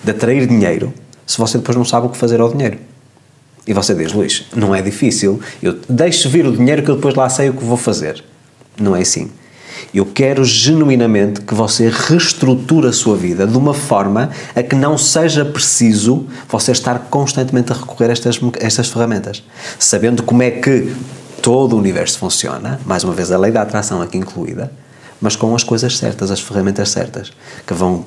de 0.05 0.11
atrair 0.11 0.47
dinheiro, 0.47 0.93
se 1.27 1.39
você 1.39 1.59
depois 1.59 1.77
não 1.77 1.85
sabe 1.85 2.07
o 2.07 2.11
que 2.11 2.17
fazer 2.19 2.41
ao 2.41 2.51
dinheiro. 2.51 2.79
E 3.67 3.73
você 3.73 3.95
diz, 3.95 4.13
Luís, 4.13 4.47
não 4.55 4.75
é 4.75 4.83
difícil, 4.83 5.41
eu 5.63 5.79
deixo 5.89 6.29
vir 6.29 6.47
o 6.47 6.53
dinheiro 6.53 6.83
que 6.83 6.91
eu 6.91 6.97
depois 6.97 7.15
lá 7.15 7.29
sei 7.29 7.49
o 7.49 7.55
que 7.55 7.65
vou 7.65 7.77
fazer. 7.77 8.23
Não 8.79 8.97
é 8.97 9.03
assim. 9.03 9.31
Eu 9.95 10.07
quero 10.07 10.45
genuinamente 10.45 11.41
que 11.43 11.55
você 11.55 11.91
reestruture 11.91 12.89
a 12.89 12.93
sua 12.93 13.17
vida 13.17 13.47
de 13.47 13.57
uma 13.57 13.75
forma 13.75 14.31
a 14.55 14.63
que 14.63 14.75
não 14.75 14.97
seja 14.97 15.45
preciso 15.45 16.27
você 16.49 16.73
estar 16.73 16.99
constantemente 17.11 17.73
a 17.73 17.77
recorrer 17.77 18.09
a 18.09 18.13
estas, 18.13 18.41
a 18.43 18.67
estas 18.67 18.89
ferramentas. 18.89 19.43
Sabendo 19.79 20.23
como 20.23 20.43
é 20.43 20.51
que 20.51 20.93
todo 21.43 21.75
o 21.75 21.79
universo 21.79 22.19
funciona, 22.19 22.81
mais 22.87 23.03
uma 23.03 23.13
vez 23.13 23.33
a 23.33 23.37
lei 23.37 23.51
da 23.51 23.63
atração 23.63 24.01
aqui 24.01 24.17
incluída, 24.17 24.73
mas 25.21 25.35
com 25.35 25.55
as 25.55 25.65
coisas 25.65 25.99
certas, 25.99 26.31
as 26.31 26.41
ferramentas 26.41 26.89
certas, 26.91 27.33
que 27.67 27.75
vão 27.75 28.05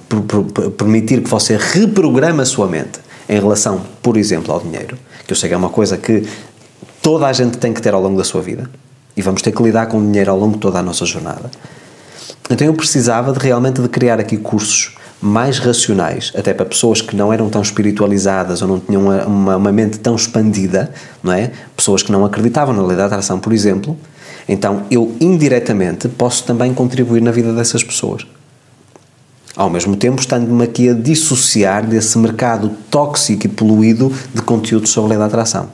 permitir 0.78 1.22
que 1.22 1.30
você 1.30 1.58
reprograme 1.58 2.42
a 2.42 2.46
sua 2.46 2.66
mente 2.66 3.00
em 3.28 3.40
relação, 3.40 3.82
por 4.02 4.16
exemplo, 4.16 4.54
ao 4.54 4.62
dinheiro, 4.62 4.98
que 5.28 5.34
eu 5.34 5.36
sei 5.36 5.50
que 5.50 5.54
é 5.54 5.58
uma 5.58 5.70
coisa 5.70 5.98
que 5.98 6.28
toda 7.02 7.28
a 7.28 7.34
gente 7.34 7.58
tem 7.58 7.74
que 7.74 7.82
ter 7.82 7.94
ao 7.94 8.02
longo 8.02 8.18
da 8.18 8.24
sua 8.24 8.42
vida, 8.42 8.70
e 9.18 9.22
vamos 9.22 9.42
ter 9.42 9.52
que 9.52 9.62
lidar 9.62 9.88
com 9.88 9.98
o 10.00 10.02
dinheiro 10.02 10.32
ao 10.32 10.40
longo 10.40 10.54
de 10.54 10.60
toda 10.60 10.80
a 10.80 10.82
nossa 10.82 11.06
jornada. 11.06 11.52
Então 12.50 12.66
eu 12.66 12.74
precisava 12.74 13.34
de 13.34 13.40
realmente 13.40 13.82
de 13.82 13.90
criar 13.90 14.20
aqui 14.20 14.38
cursos 14.38 14.96
mais 15.22 15.60
racionais, 15.60 16.32
até 16.36 16.54
para 16.54 16.66
pessoas 16.66 17.02
que 17.02 17.16
não 17.16 17.32
eram 17.32 17.50
tão 17.50 17.62
espiritualizadas 17.62 18.62
ou 18.62 18.68
não 18.68 18.80
tinham 18.80 19.02
uma, 19.02 19.26
uma, 19.26 19.56
uma 19.58 19.72
mente 19.72 20.00
tão 20.00 20.16
expandida, 20.16 20.92
não 21.24 21.34
é? 21.34 21.52
Pessoas 21.76 22.04
que 22.04 22.12
não 22.12 22.26
acreditavam 22.26 22.76
na 22.76 22.84
lei 22.84 22.98
da 22.98 23.06
atração, 23.06 23.40
por 23.40 23.54
exemplo. 23.54 23.98
Então 24.48 24.84
eu 24.92 25.16
indiretamente 25.20 26.08
posso 26.08 26.44
também 26.44 26.74
contribuir 26.74 27.22
na 27.22 27.32
vida 27.32 27.54
dessas 27.54 27.84
pessoas. 27.84 28.26
Ao 29.56 29.70
mesmo 29.70 29.96
tempo, 29.96 30.20
estando-me 30.20 30.64
aqui 30.64 30.90
a 30.90 30.94
dissociar 30.94 31.86
desse 31.86 32.18
mercado 32.18 32.72
tóxico 32.92 33.46
e 33.46 33.50
poluído 33.50 34.12
de 34.34 34.42
conteúdo 34.42 34.88
sobre 34.88 35.08
a 35.08 35.10
lei 35.12 35.20
da 35.20 35.26
atração. 35.26 35.70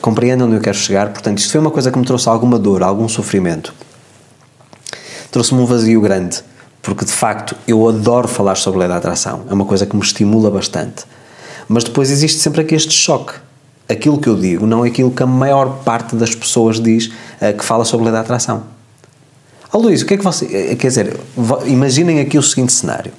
Compreendam 0.00 0.46
onde 0.46 0.56
eu 0.56 0.60
quero 0.60 0.76
chegar? 0.76 1.08
Portanto, 1.12 1.38
isto 1.38 1.50
foi 1.50 1.60
uma 1.60 1.72
coisa 1.72 1.90
que 1.90 1.98
me 1.98 2.04
trouxe 2.04 2.28
alguma 2.28 2.56
dor, 2.56 2.84
algum 2.84 3.08
sofrimento. 3.08 3.74
Trouxe-me 5.30 5.60
um 5.60 5.66
vazio 5.66 6.00
grande, 6.00 6.42
porque 6.82 7.04
de 7.04 7.12
facto 7.12 7.56
eu 7.66 7.88
adoro 7.88 8.28
falar 8.28 8.54
sobre 8.56 8.78
a 8.78 8.80
lei 8.80 8.88
da 8.88 8.96
atração, 8.96 9.42
é 9.48 9.54
uma 9.54 9.64
coisa 9.64 9.86
que 9.86 9.94
me 9.96 10.02
estimula 10.02 10.50
bastante. 10.50 11.04
Mas 11.68 11.84
depois 11.84 12.10
existe 12.10 12.38
sempre 12.38 12.60
aqui 12.60 12.74
este 12.74 12.92
choque. 12.92 13.34
Aquilo 13.88 14.18
que 14.18 14.28
eu 14.28 14.36
digo 14.36 14.66
não 14.66 14.84
é 14.84 14.88
aquilo 14.88 15.10
que 15.10 15.22
a 15.22 15.26
maior 15.26 15.82
parte 15.84 16.16
das 16.16 16.34
pessoas 16.34 16.80
diz 16.80 17.06
uh, 17.06 17.56
que 17.56 17.64
fala 17.64 17.84
sobre 17.84 18.04
a 18.04 18.10
lei 18.10 18.12
da 18.12 18.20
atração. 18.20 18.64
Oh, 19.72 19.78
Luís, 19.78 20.02
o 20.02 20.06
que 20.06 20.14
é 20.14 20.16
que 20.16 20.24
você. 20.24 20.46
Eh, 20.46 20.76
quer 20.76 20.88
dizer, 20.88 21.20
imaginem 21.66 22.20
aqui 22.20 22.38
o 22.38 22.42
seguinte 22.42 22.72
cenário 22.72 23.12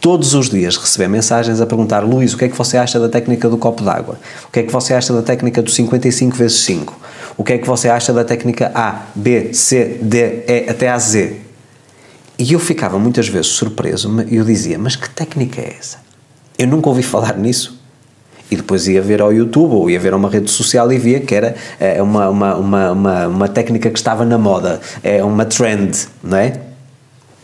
todos 0.00 0.34
os 0.34 0.48
dias 0.48 0.76
receber 0.76 1.08
mensagens 1.08 1.60
a 1.60 1.66
perguntar 1.66 2.00
Luís, 2.00 2.32
o 2.32 2.38
que 2.38 2.46
é 2.46 2.48
que 2.48 2.56
você 2.56 2.76
acha 2.76 2.98
da 2.98 3.08
técnica 3.08 3.48
do 3.48 3.58
copo 3.58 3.84
d'água? 3.84 4.18
O 4.48 4.50
que 4.50 4.60
é 4.60 4.62
que 4.62 4.72
você 4.72 4.94
acha 4.94 5.12
da 5.12 5.22
técnica 5.22 5.62
do 5.62 5.70
55 5.70 6.36
vezes 6.36 6.60
5? 6.60 6.99
O 7.40 7.42
que 7.42 7.54
é 7.54 7.58
que 7.58 7.66
você 7.66 7.88
acha 7.88 8.12
da 8.12 8.22
técnica 8.22 8.70
A, 8.74 9.06
B, 9.14 9.54
C, 9.54 9.98
D, 10.02 10.44
E 10.46 10.68
até 10.68 10.90
a 10.90 10.98
Z? 10.98 11.36
E 12.38 12.52
eu 12.52 12.58
ficava 12.60 12.98
muitas 12.98 13.28
vezes 13.28 13.46
surpreso 13.46 14.14
e 14.28 14.36
eu 14.36 14.44
dizia, 14.44 14.78
mas 14.78 14.94
que 14.94 15.08
técnica 15.08 15.58
é 15.58 15.74
essa? 15.78 16.00
Eu 16.58 16.66
nunca 16.66 16.90
ouvi 16.90 17.02
falar 17.02 17.38
nisso. 17.38 17.80
E 18.50 18.56
depois 18.56 18.86
ia 18.86 19.00
ver 19.00 19.22
ao 19.22 19.32
YouTube 19.32 19.72
ou 19.72 19.88
ia 19.88 19.98
ver 19.98 20.12
a 20.12 20.16
uma 20.16 20.28
rede 20.28 20.50
social 20.50 20.92
e 20.92 20.98
via 20.98 21.18
que 21.18 21.34
era 21.34 21.54
é, 21.78 22.02
uma, 22.02 22.28
uma, 22.28 22.56
uma, 22.56 22.92
uma, 22.92 23.26
uma 23.28 23.48
técnica 23.48 23.88
que 23.88 23.98
estava 23.98 24.26
na 24.26 24.36
moda, 24.36 24.78
é 25.02 25.24
uma 25.24 25.46
trend, 25.46 26.08
não 26.22 26.36
é? 26.36 26.60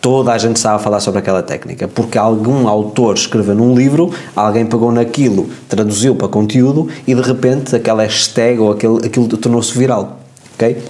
Toda 0.07 0.33
a 0.33 0.39
gente 0.39 0.65
a 0.65 0.79
falar 0.79 1.01
sobre 1.01 1.19
aquela 1.19 1.43
técnica, 1.43 1.89
porque 1.89 2.17
algum 2.17 2.69
autor 2.69 3.17
escreveu 3.17 3.57
num 3.57 3.75
livro, 3.75 4.15
alguém 4.37 4.65
pegou 4.65 4.93
naquilo, 4.93 5.51
traduziu 5.69 6.15
para 6.15 6.29
conteúdo 6.29 6.89
e 7.05 7.13
de 7.13 7.21
repente 7.21 7.75
aquela 7.75 8.05
hashtag 8.05 8.61
ou 8.61 8.71
aquele, 8.71 9.05
aquilo 9.05 9.27
tornou-se 9.27 9.77
viral, 9.77 10.21
ok? 10.55 10.81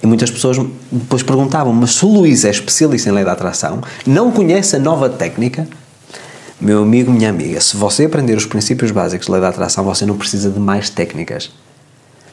E 0.00 0.06
muitas 0.06 0.30
pessoas 0.30 0.58
depois 0.92 1.24
perguntavam, 1.24 1.72
mas 1.72 1.90
se 1.90 2.04
o 2.04 2.08
Luís 2.08 2.44
é 2.44 2.50
especialista 2.50 3.08
em 3.08 3.12
lei 3.12 3.24
da 3.24 3.32
atração, 3.32 3.80
não 4.06 4.30
conhece 4.30 4.76
a 4.76 4.78
nova 4.78 5.08
técnica? 5.08 5.66
Meu 6.60 6.84
amigo, 6.84 7.10
minha 7.10 7.30
amiga, 7.30 7.60
se 7.60 7.76
você 7.76 8.04
aprender 8.04 8.36
os 8.36 8.46
princípios 8.46 8.92
básicos 8.92 9.26
de 9.26 9.32
lei 9.32 9.40
da 9.40 9.48
atração, 9.48 9.82
você 9.82 10.06
não 10.06 10.16
precisa 10.16 10.50
de 10.50 10.60
mais 10.60 10.88
técnicas. 10.88 11.50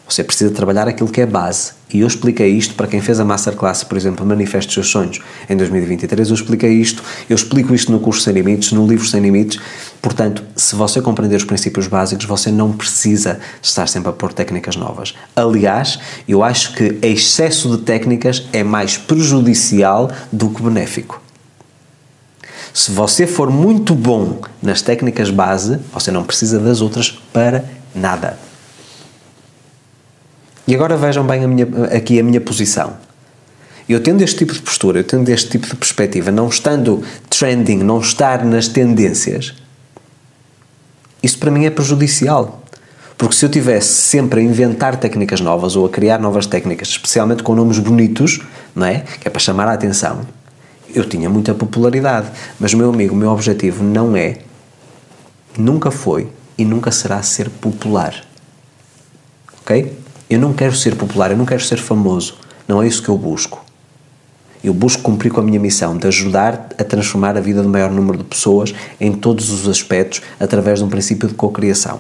Você 0.08 0.24
precisa 0.24 0.52
trabalhar 0.52 0.88
aquilo 0.88 1.10
que 1.10 1.20
é 1.20 1.26
base. 1.26 1.72
E 1.92 2.02
eu 2.02 2.08
expliquei 2.08 2.50
isto 2.50 2.76
para 2.76 2.88
quem 2.88 3.02
fez 3.02 3.20
a 3.20 3.26
Masterclass, 3.26 3.84
por 3.84 3.98
exemplo, 3.98 4.26
Manifeste 4.26 4.68
os 4.70 4.74
Seus 4.74 4.88
Sonhos, 4.88 5.20
em 5.50 5.58
2023. 5.58 6.30
Eu 6.30 6.36
expliquei 6.36 6.72
isto, 6.74 7.04
eu 7.30 7.36
explico 7.36 7.74
isto 7.74 7.92
no 7.92 8.00
curso 8.00 8.22
Sem 8.22 8.34
Limites, 8.34 8.72
no 8.72 8.86
livro 8.86 9.08
Sem 9.08 9.22
Limites. 9.22 9.60
Portanto, 10.02 10.44
se 10.56 10.76
você 10.76 11.02
compreender 11.02 11.36
os 11.36 11.44
princípios 11.44 11.88
básicos, 11.88 12.26
você 12.26 12.52
não 12.52 12.72
precisa 12.72 13.40
estar 13.62 13.88
sempre 13.88 14.10
a 14.10 14.14
pôr 14.14 14.32
técnicas 14.32 14.76
novas. 14.76 15.16
Aliás, 15.36 16.00
eu 16.28 16.44
acho 16.44 16.74
que 16.76 17.00
excesso 17.02 17.76
de 17.76 17.84
técnicas 17.84 18.48
é 18.54 18.64
mais 18.64 18.98
prejudicial 18.98 20.12
do 20.32 20.50
que 20.50 20.62
benéfico. 20.62 21.22
Se 22.74 22.92
você 22.92 23.26
for 23.26 23.50
muito 23.50 23.96
bom 23.96 24.42
nas 24.62 24.82
técnicas 24.82 25.30
base, 25.30 25.80
você 25.94 26.12
não 26.12 26.24
precisa 26.24 26.60
das 26.60 26.82
outras 26.82 27.10
para 27.32 27.64
nada. 27.96 28.38
E 30.68 30.74
agora 30.74 30.98
vejam 30.98 31.26
bem 31.26 31.44
a 31.44 31.48
minha, 31.48 31.68
aqui 31.96 32.20
a 32.20 32.24
minha 32.24 32.42
posição. 32.42 32.98
Eu 33.88 34.02
tendo 34.02 34.24
este 34.24 34.38
tipo 34.38 34.54
de 34.54 34.62
postura, 34.62 35.00
eu 35.00 35.04
tendo 35.04 35.30
este 35.30 35.50
tipo 35.50 35.68
de 35.68 35.76
perspectiva, 35.76 36.32
não 36.32 36.48
estando 36.48 37.04
trending, 37.30 37.78
não 37.78 38.00
estar 38.00 38.44
nas 38.44 38.68
tendências, 38.68 39.54
isso 41.22 41.38
para 41.38 41.52
mim 41.52 41.66
é 41.66 41.70
prejudicial. 41.70 42.64
Porque 43.18 43.36
se 43.36 43.46
eu 43.46 43.50
tivesse 43.50 43.88
sempre 43.88 44.42
a 44.42 44.44
inventar 44.44 44.98
técnicas 44.98 45.40
novas 45.40 45.76
ou 45.76 45.86
a 45.86 45.90
criar 45.90 46.20
novas 46.20 46.46
técnicas, 46.46 46.90
especialmente 46.90 47.44
com 47.44 47.56
nomes 47.56 47.80
bonitos, 47.80 48.42
não 48.76 48.86
é? 48.86 49.00
Que 49.00 49.28
é 49.28 49.32
para 49.32 49.40
chamar 49.40 49.68
a 49.68 49.74
atenção, 49.74 50.22
eu 50.94 51.04
tinha 51.08 51.30
muita 51.30 51.54
popularidade. 51.54 52.30
Mas, 52.60 52.74
meu 52.74 52.90
amigo, 52.90 53.16
o 53.16 53.18
meu 53.18 53.32
objetivo 53.32 53.84
não 53.84 54.16
é, 54.16 54.40
nunca 55.58 55.92
foi 55.92 56.28
e 56.58 56.66
nunca 56.66 56.92
será 56.92 57.22
ser 57.24 57.50
popular. 57.50 58.24
Ok? 59.62 59.98
Eu 60.30 60.40
não 60.40 60.54
quero 60.54 60.76
ser 60.76 60.96
popular, 60.96 61.32
eu 61.32 61.38
não 61.38 61.46
quero 61.46 61.64
ser 61.64 61.78
famoso. 61.78 62.36
Não 62.68 62.82
é 62.82 62.88
isso 62.88 63.04
que 63.04 63.10
eu 63.10 63.18
busco. 63.18 63.64
Eu 64.64 64.74
busco 64.74 65.04
cumprir 65.04 65.32
com 65.32 65.40
a 65.40 65.44
minha 65.44 65.60
missão 65.60 65.96
de 65.96 66.08
ajudar 66.08 66.70
a 66.80 66.84
transformar 66.84 67.38
a 67.38 67.40
vida 67.40 67.62
do 67.62 67.70
maior 67.70 67.92
número 67.92 68.18
de 68.18 68.24
pessoas 68.24 68.74
em 69.00 69.14
todos 69.14 69.52
os 69.52 69.68
aspectos 69.68 70.24
através 70.40 70.80
de 70.80 70.86
um 70.86 70.90
princípio 70.90 71.28
de 71.28 71.36
cocriação. 71.36 72.00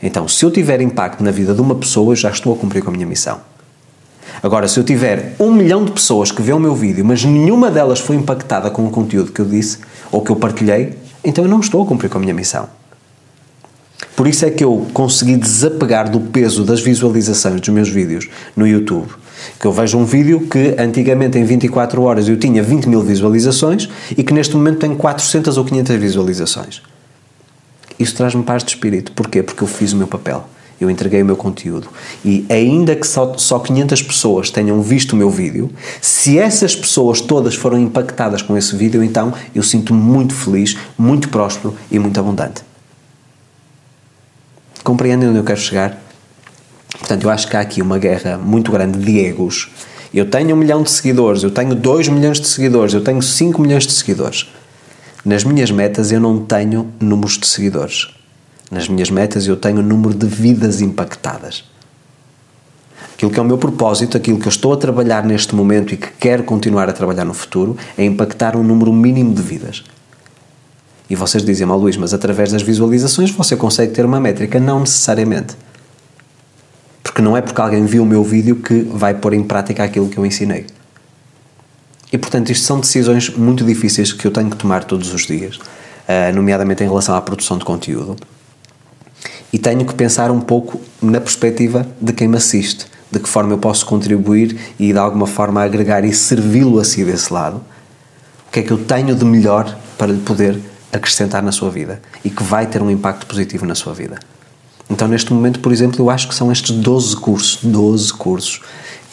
Então, 0.00 0.28
se 0.28 0.44
eu 0.44 0.50
tiver 0.52 0.80
impacto 0.80 1.24
na 1.24 1.32
vida 1.32 1.52
de 1.52 1.60
uma 1.60 1.74
pessoa, 1.74 2.14
já 2.14 2.30
estou 2.30 2.54
a 2.54 2.56
cumprir 2.56 2.84
com 2.84 2.90
a 2.90 2.92
minha 2.92 3.06
missão. 3.06 3.40
Agora, 4.40 4.68
se 4.68 4.78
eu 4.78 4.84
tiver 4.84 5.34
um 5.40 5.52
milhão 5.52 5.84
de 5.84 5.90
pessoas 5.90 6.30
que 6.30 6.42
vêem 6.42 6.56
o 6.56 6.60
meu 6.60 6.74
vídeo, 6.74 7.04
mas 7.04 7.24
nenhuma 7.24 7.70
delas 7.70 7.98
foi 7.98 8.14
impactada 8.14 8.70
com 8.70 8.86
o 8.86 8.90
conteúdo 8.90 9.32
que 9.32 9.40
eu 9.40 9.46
disse 9.46 9.78
ou 10.12 10.20
que 10.20 10.30
eu 10.30 10.36
partilhei, 10.36 10.96
então 11.24 11.42
eu 11.42 11.50
não 11.50 11.58
estou 11.58 11.82
a 11.82 11.86
cumprir 11.86 12.08
com 12.08 12.18
a 12.18 12.20
minha 12.20 12.34
missão. 12.34 12.68
Por 14.16 14.26
isso 14.26 14.46
é 14.46 14.50
que 14.50 14.64
eu 14.64 14.86
consegui 14.94 15.36
desapegar 15.36 16.10
do 16.10 16.18
peso 16.18 16.64
das 16.64 16.80
visualizações 16.80 17.60
dos 17.60 17.68
meus 17.68 17.90
vídeos 17.90 18.26
no 18.56 18.66
YouTube. 18.66 19.08
Que 19.60 19.66
eu 19.66 19.72
vejo 19.72 19.98
um 19.98 20.06
vídeo 20.06 20.40
que 20.48 20.74
antigamente 20.78 21.38
em 21.38 21.44
24 21.44 22.00
horas 22.00 22.26
eu 22.26 22.38
tinha 22.38 22.62
20 22.62 22.86
mil 22.86 23.02
visualizações 23.02 23.90
e 24.16 24.24
que 24.24 24.32
neste 24.32 24.56
momento 24.56 24.78
tem 24.78 24.94
400 24.94 25.58
ou 25.58 25.64
500 25.66 25.96
visualizações. 25.96 26.82
Isso 27.98 28.16
traz-me 28.16 28.42
paz 28.42 28.64
de 28.64 28.70
espírito. 28.70 29.12
Porquê? 29.12 29.42
Porque 29.42 29.62
eu 29.62 29.68
fiz 29.68 29.92
o 29.92 29.96
meu 29.96 30.06
papel. 30.06 30.48
Eu 30.80 30.90
entreguei 30.90 31.20
o 31.20 31.24
meu 31.24 31.36
conteúdo. 31.36 31.88
E 32.24 32.46
ainda 32.48 32.96
que 32.96 33.06
só, 33.06 33.34
só 33.36 33.58
500 33.58 34.02
pessoas 34.02 34.50
tenham 34.50 34.80
visto 34.80 35.12
o 35.12 35.16
meu 35.16 35.30
vídeo, 35.30 35.70
se 36.00 36.38
essas 36.38 36.74
pessoas 36.74 37.20
todas 37.20 37.54
foram 37.54 37.78
impactadas 37.78 38.40
com 38.40 38.56
esse 38.56 38.74
vídeo, 38.76 39.02
então 39.04 39.34
eu 39.54 39.62
sinto-me 39.62 40.00
muito 40.00 40.34
feliz, 40.34 40.76
muito 40.98 41.28
próspero 41.28 41.74
e 41.90 41.98
muito 41.98 42.18
abundante. 42.18 42.62
Compreendem 44.86 45.28
onde 45.28 45.38
eu 45.38 45.42
quero 45.42 45.58
chegar? 45.58 45.98
Portanto, 46.96 47.24
eu 47.24 47.28
acho 47.28 47.48
que 47.48 47.56
há 47.56 47.60
aqui 47.60 47.82
uma 47.82 47.98
guerra 47.98 48.38
muito 48.38 48.70
grande 48.70 48.96
de 49.00 49.18
egos. 49.18 49.68
Eu 50.14 50.30
tenho 50.30 50.54
um 50.54 50.58
milhão 50.58 50.80
de 50.80 50.92
seguidores, 50.92 51.42
eu 51.42 51.50
tenho 51.50 51.74
dois 51.74 52.06
milhões 52.06 52.40
de 52.40 52.46
seguidores, 52.46 52.94
eu 52.94 53.02
tenho 53.02 53.20
cinco 53.20 53.60
milhões 53.60 53.84
de 53.84 53.92
seguidores. 53.92 54.46
Nas 55.24 55.42
minhas 55.42 55.72
metas 55.72 56.12
eu 56.12 56.20
não 56.20 56.38
tenho 56.38 56.86
números 57.00 57.36
de 57.36 57.48
seguidores. 57.48 58.14
Nas 58.70 58.88
minhas 58.88 59.10
metas 59.10 59.48
eu 59.48 59.56
tenho 59.56 59.82
número 59.82 60.14
de 60.14 60.28
vidas 60.28 60.80
impactadas. 60.80 61.64
Aquilo 63.14 63.32
que 63.32 63.40
é 63.40 63.42
o 63.42 63.44
meu 63.44 63.58
propósito, 63.58 64.16
aquilo 64.16 64.38
que 64.38 64.46
eu 64.46 64.50
estou 64.50 64.72
a 64.72 64.76
trabalhar 64.76 65.24
neste 65.24 65.52
momento 65.52 65.94
e 65.94 65.96
que 65.96 66.12
quero 66.12 66.44
continuar 66.44 66.88
a 66.88 66.92
trabalhar 66.92 67.24
no 67.24 67.34
futuro, 67.34 67.76
é 67.98 68.04
impactar 68.04 68.54
um 68.54 68.62
número 68.62 68.92
mínimo 68.92 69.34
de 69.34 69.42
vidas. 69.42 69.82
E 71.08 71.14
vocês 71.14 71.44
dizem, 71.44 71.66
mal 71.66 71.78
Luís, 71.78 71.96
mas 71.96 72.12
através 72.12 72.50
das 72.50 72.62
visualizações 72.62 73.30
você 73.30 73.56
consegue 73.56 73.92
ter 73.92 74.04
uma 74.04 74.20
métrica? 74.20 74.58
Não 74.58 74.80
necessariamente. 74.80 75.56
Porque 77.02 77.22
não 77.22 77.36
é 77.36 77.40
porque 77.40 77.60
alguém 77.60 77.84
viu 77.86 78.02
o 78.02 78.06
meu 78.06 78.24
vídeo 78.24 78.56
que 78.56 78.80
vai 78.82 79.14
pôr 79.14 79.32
em 79.34 79.42
prática 79.42 79.84
aquilo 79.84 80.08
que 80.08 80.18
eu 80.18 80.26
ensinei. 80.26 80.66
E 82.12 82.18
portanto, 82.18 82.50
isto 82.50 82.64
são 82.64 82.80
decisões 82.80 83.30
muito 83.30 83.64
difíceis 83.64 84.12
que 84.12 84.26
eu 84.26 84.30
tenho 84.30 84.50
que 84.50 84.56
tomar 84.56 84.84
todos 84.84 85.14
os 85.14 85.26
dias, 85.26 85.58
eh, 86.08 86.32
nomeadamente 86.32 86.82
em 86.82 86.86
relação 86.86 87.14
à 87.14 87.20
produção 87.20 87.56
de 87.56 87.64
conteúdo. 87.64 88.16
E 89.52 89.58
tenho 89.58 89.84
que 89.84 89.94
pensar 89.94 90.30
um 90.30 90.40
pouco 90.40 90.80
na 91.00 91.20
perspectiva 91.20 91.86
de 92.00 92.12
quem 92.12 92.28
me 92.28 92.36
assiste, 92.36 92.86
de 93.10 93.20
que 93.20 93.28
forma 93.28 93.52
eu 93.52 93.58
posso 93.58 93.86
contribuir 93.86 94.56
e 94.78 94.92
de 94.92 94.98
alguma 94.98 95.26
forma 95.26 95.62
agregar 95.62 96.04
e 96.04 96.12
servi-lo 96.12 96.78
assim 96.78 97.04
desse 97.04 97.32
lado. 97.32 97.62
O 98.48 98.52
que 98.52 98.60
é 98.60 98.62
que 98.62 98.72
eu 98.72 98.78
tenho 98.78 99.14
de 99.14 99.24
melhor 99.24 99.76
para 99.96 100.12
lhe 100.12 100.20
poder 100.20 100.60
acrescentar 100.92 101.42
na 101.42 101.52
sua 101.52 101.70
vida 101.70 102.00
e 102.24 102.30
que 102.30 102.42
vai 102.42 102.66
ter 102.66 102.82
um 102.82 102.90
impacto 102.90 103.26
positivo 103.26 103.66
na 103.66 103.74
sua 103.74 103.92
vida. 103.92 104.18
Então, 104.88 105.08
neste 105.08 105.32
momento, 105.32 105.60
por 105.60 105.72
exemplo, 105.72 106.00
eu 106.00 106.10
acho 106.10 106.28
que 106.28 106.34
são 106.34 106.50
estes 106.52 106.70
12 106.70 107.16
cursos, 107.16 107.58
12 107.62 108.12
cursos 108.12 108.60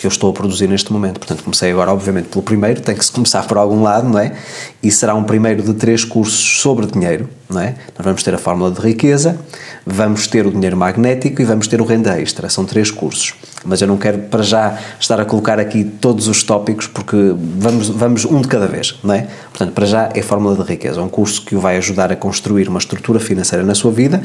que 0.03 0.07
eu 0.07 0.12
estou 0.12 0.31
a 0.31 0.33
produzir 0.33 0.67
neste 0.67 0.91
momento. 0.91 1.17
Portanto, 1.17 1.41
comecei 1.43 1.72
agora, 1.72 1.89
obviamente, 1.89 2.27
pelo 2.27 2.43
primeiro, 2.43 2.81
tem 2.81 2.93
que 2.93 3.05
se 3.05 3.12
começar 3.12 3.48
por 3.48 3.57
algum 3.57 3.81
lado, 3.81 4.10
não 4.10 4.19
é? 4.19 4.33
E 4.81 4.91
será 4.91 5.15
um 5.15 5.24
primeiro 5.24 5.63
de 5.63 5.74
três 5.74 6.03
cursos 6.03 6.60
sobre 6.60 6.86
dinheiro, 6.88 7.29
não 7.50 7.62
é? 7.62 7.75
Nós 7.98 8.03
vamos 8.03 8.22
ter 8.22 8.36
a 8.36 8.38
fórmula 8.38 8.69
de 8.69 8.81
riqueza, 8.81 9.39
vamos 9.86 10.27
ter 10.27 10.45
o 10.45 10.51
dinheiro 10.51 10.75
magnético 10.75 11.41
e 11.41 11.45
vamos 11.45 11.67
ter 11.67 11.79
o 11.79 11.86
renda 11.86 12.19
extra. 12.19 12.50
São 12.50 12.65
três 12.65 12.91
cursos. 12.91 13.33
Mas 13.63 13.81
eu 13.81 13.88
não 13.88 13.95
quero, 13.95 14.17
para 14.24 14.43
já, 14.43 14.77
estar 15.00 15.22
a 15.22 15.24
colocar 15.24 15.57
aqui 15.57 15.86
todos 15.86 16.27
os 16.27 16.43
tópicos, 16.43 16.86
porque 16.86 17.33
vamos, 17.57 17.88
vamos 17.88 18.25
um 18.25 18.41
de 18.41 18.50
cada 18.50 18.67
vez, 18.67 19.00
não 19.01 19.13
é? 19.13 19.27
Portanto, 19.51 19.72
para 19.72 19.86
já 19.86 20.10
é 20.13 20.19
a 20.19 20.24
fórmula 20.24 20.53
de 20.62 20.63
riqueza, 20.63 21.01
um 21.01 21.07
curso 21.07 21.45
que 21.45 21.55
o 21.55 21.62
vai 21.62 21.77
ajudar 21.77 22.12
a 22.12 22.15
construir 22.17 22.67
uma 22.67 22.79
estrutura 22.79 23.22
financeira 23.22 23.63
na 23.63 23.74
sua 23.74 23.93
vida, 23.93 24.22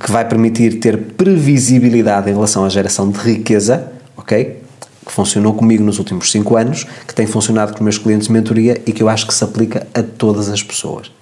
que 0.00 0.10
vai 0.10 0.26
permitir 0.26 0.80
ter 0.80 0.96
previsibilidade 0.96 2.30
em 2.30 2.32
relação 2.32 2.64
à 2.64 2.70
geração 2.70 3.10
de 3.10 3.18
riqueza, 3.18 3.92
ok? 4.16 4.64
Que 5.06 5.12
funcionou 5.12 5.54
comigo 5.54 5.84
nos 5.84 6.00
últimos 6.00 6.32
5 6.32 6.56
anos, 6.56 6.84
que 7.06 7.14
tem 7.14 7.26
funcionado 7.26 7.72
com 7.74 7.84
meus 7.84 7.96
clientes 7.96 8.26
de 8.26 8.32
mentoria 8.32 8.82
e 8.84 8.92
que 8.92 9.02
eu 9.02 9.08
acho 9.08 9.24
que 9.24 9.32
se 9.32 9.44
aplica 9.44 9.86
a 9.94 10.02
todas 10.02 10.48
as 10.48 10.64
pessoas. 10.64 11.12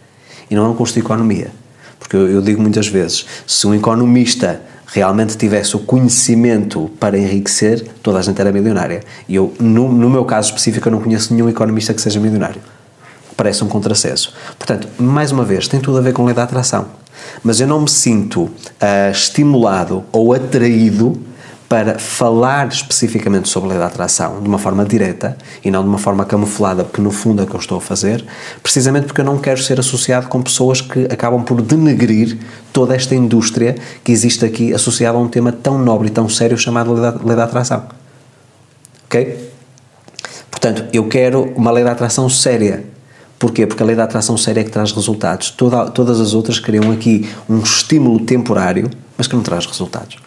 E 0.51 0.55
não 0.55 0.65
é 0.65 0.69
um 0.69 0.75
curso 0.75 0.95
de 0.95 1.01
economia. 1.01 1.53
Porque 1.99 2.17
eu, 2.17 2.29
eu 2.29 2.41
digo 2.41 2.63
muitas 2.63 2.87
vezes: 2.89 3.27
se 3.47 3.67
um 3.67 3.75
economista 3.75 4.63
realmente 4.87 5.37
tivesse 5.37 5.77
o 5.77 5.81
conhecimento 5.81 6.91
para 6.99 7.19
enriquecer, 7.19 7.85
toda 8.03 8.19
a 8.19 8.23
gente 8.23 8.41
era 8.41 8.53
milionária. 8.53 9.03
E 9.29 9.35
eu, 9.35 9.53
no, 9.61 9.93
no 9.93 10.09
meu 10.09 10.25
caso 10.25 10.49
específico, 10.49 10.89
eu 10.89 10.93
não 10.93 11.01
conheço 11.01 11.35
nenhum 11.35 11.49
economista 11.49 11.93
que 11.93 12.01
seja 12.01 12.19
milionário. 12.19 12.61
Parece 13.37 13.65
um 13.65 13.69
contrassenso. 13.69 14.33
Portanto, 14.59 14.89
mais 14.99 15.33
uma 15.33 15.45
vez, 15.45 15.67
tem 15.67 15.81
tudo 15.81 15.99
a 15.99 16.01
ver 16.01 16.13
com 16.13 16.23
a 16.23 16.27
lei 16.27 16.35
da 16.35 16.45
atração. 16.45 16.87
Mas 17.43 17.61
eu 17.61 17.67
não 17.67 17.81
me 17.81 17.91
sinto 17.91 18.43
uh, 18.43 19.11
estimulado 19.11 20.05
ou 20.13 20.33
atraído 20.33 21.21
para 21.69 21.99
falar 21.99 22.69
especificamente 22.69 23.49
sobre 23.49 23.71
a 23.71 23.73
lei 23.73 23.79
da 23.79 23.87
atração 23.87 24.41
de 24.41 24.49
uma 24.49 24.59
forma 24.59 24.85
direta 24.85 25.37
e 25.65 25.71
não 25.71 25.83
de 25.83 25.89
uma 25.89 25.99
forma 25.99 26.25
camuflada, 26.25 26.85
porque 26.85 27.01
no 27.01 27.11
fundo 27.11 27.43
é 27.43 27.45
o 27.45 27.49
que 27.49 27.55
eu 27.55 27.61
estou 27.61 27.79
a 27.79 27.81
fazer, 27.81 28.25
precisamente 28.63 29.07
porque 29.07 29.21
eu 29.21 29.25
não 29.25 29.39
quero 29.39 29.63
ser 29.63 29.81
associado 29.81 30.29
com 30.29 30.43
pessoas 30.43 30.81
que 30.81 31.07
acabam 31.07 31.43
por 31.43 31.63
denegrir 31.63 32.39
toda 32.73 32.95
esta 32.95 33.15
indústria 33.15 33.77
que 34.03 34.13
existe 34.13 34.45
aqui 34.45 34.75
associada 34.75 35.17
a 35.17 35.21
um 35.21 35.29
tema 35.29 35.53
tão 35.53 35.79
nobre 35.79 36.09
e 36.09 36.11
tão 36.11 36.29
sério 36.29 36.57
chamado 36.59 36.93
lei 36.93 37.03
da, 37.03 37.11
lei 37.25 37.37
da 37.37 37.45
atração. 37.45 37.85
Ok? 39.07 39.51
Portanto, 40.51 40.85
eu 40.93 41.09
quero 41.09 41.53
uma 41.57 41.71
lei 41.71 41.85
da 41.85 41.93
atração 41.93 42.29
séria. 42.29 42.85
Porquê? 43.39 43.67
Porque 43.67 43.83
a 43.83 43.87
lei 43.87 43.97
da 43.97 44.05
atração 44.05 44.37
séria 44.37 44.61
é 44.61 44.65
que 44.65 44.71
traz 44.71 44.93
resultados. 44.93 45.51
Toda, 45.51 45.91
todas 45.91 46.21
as 46.21 46.35
outras 46.35 46.59
criam 46.59 46.91
aqui 46.91 47.29
um 47.49 47.59
estímulo 47.59 48.21
temporário, 48.21 48.89
mas 49.19 49.27
que 49.27 49.35
não 49.35 49.43
traz 49.43 49.67
resultados. 49.67 50.24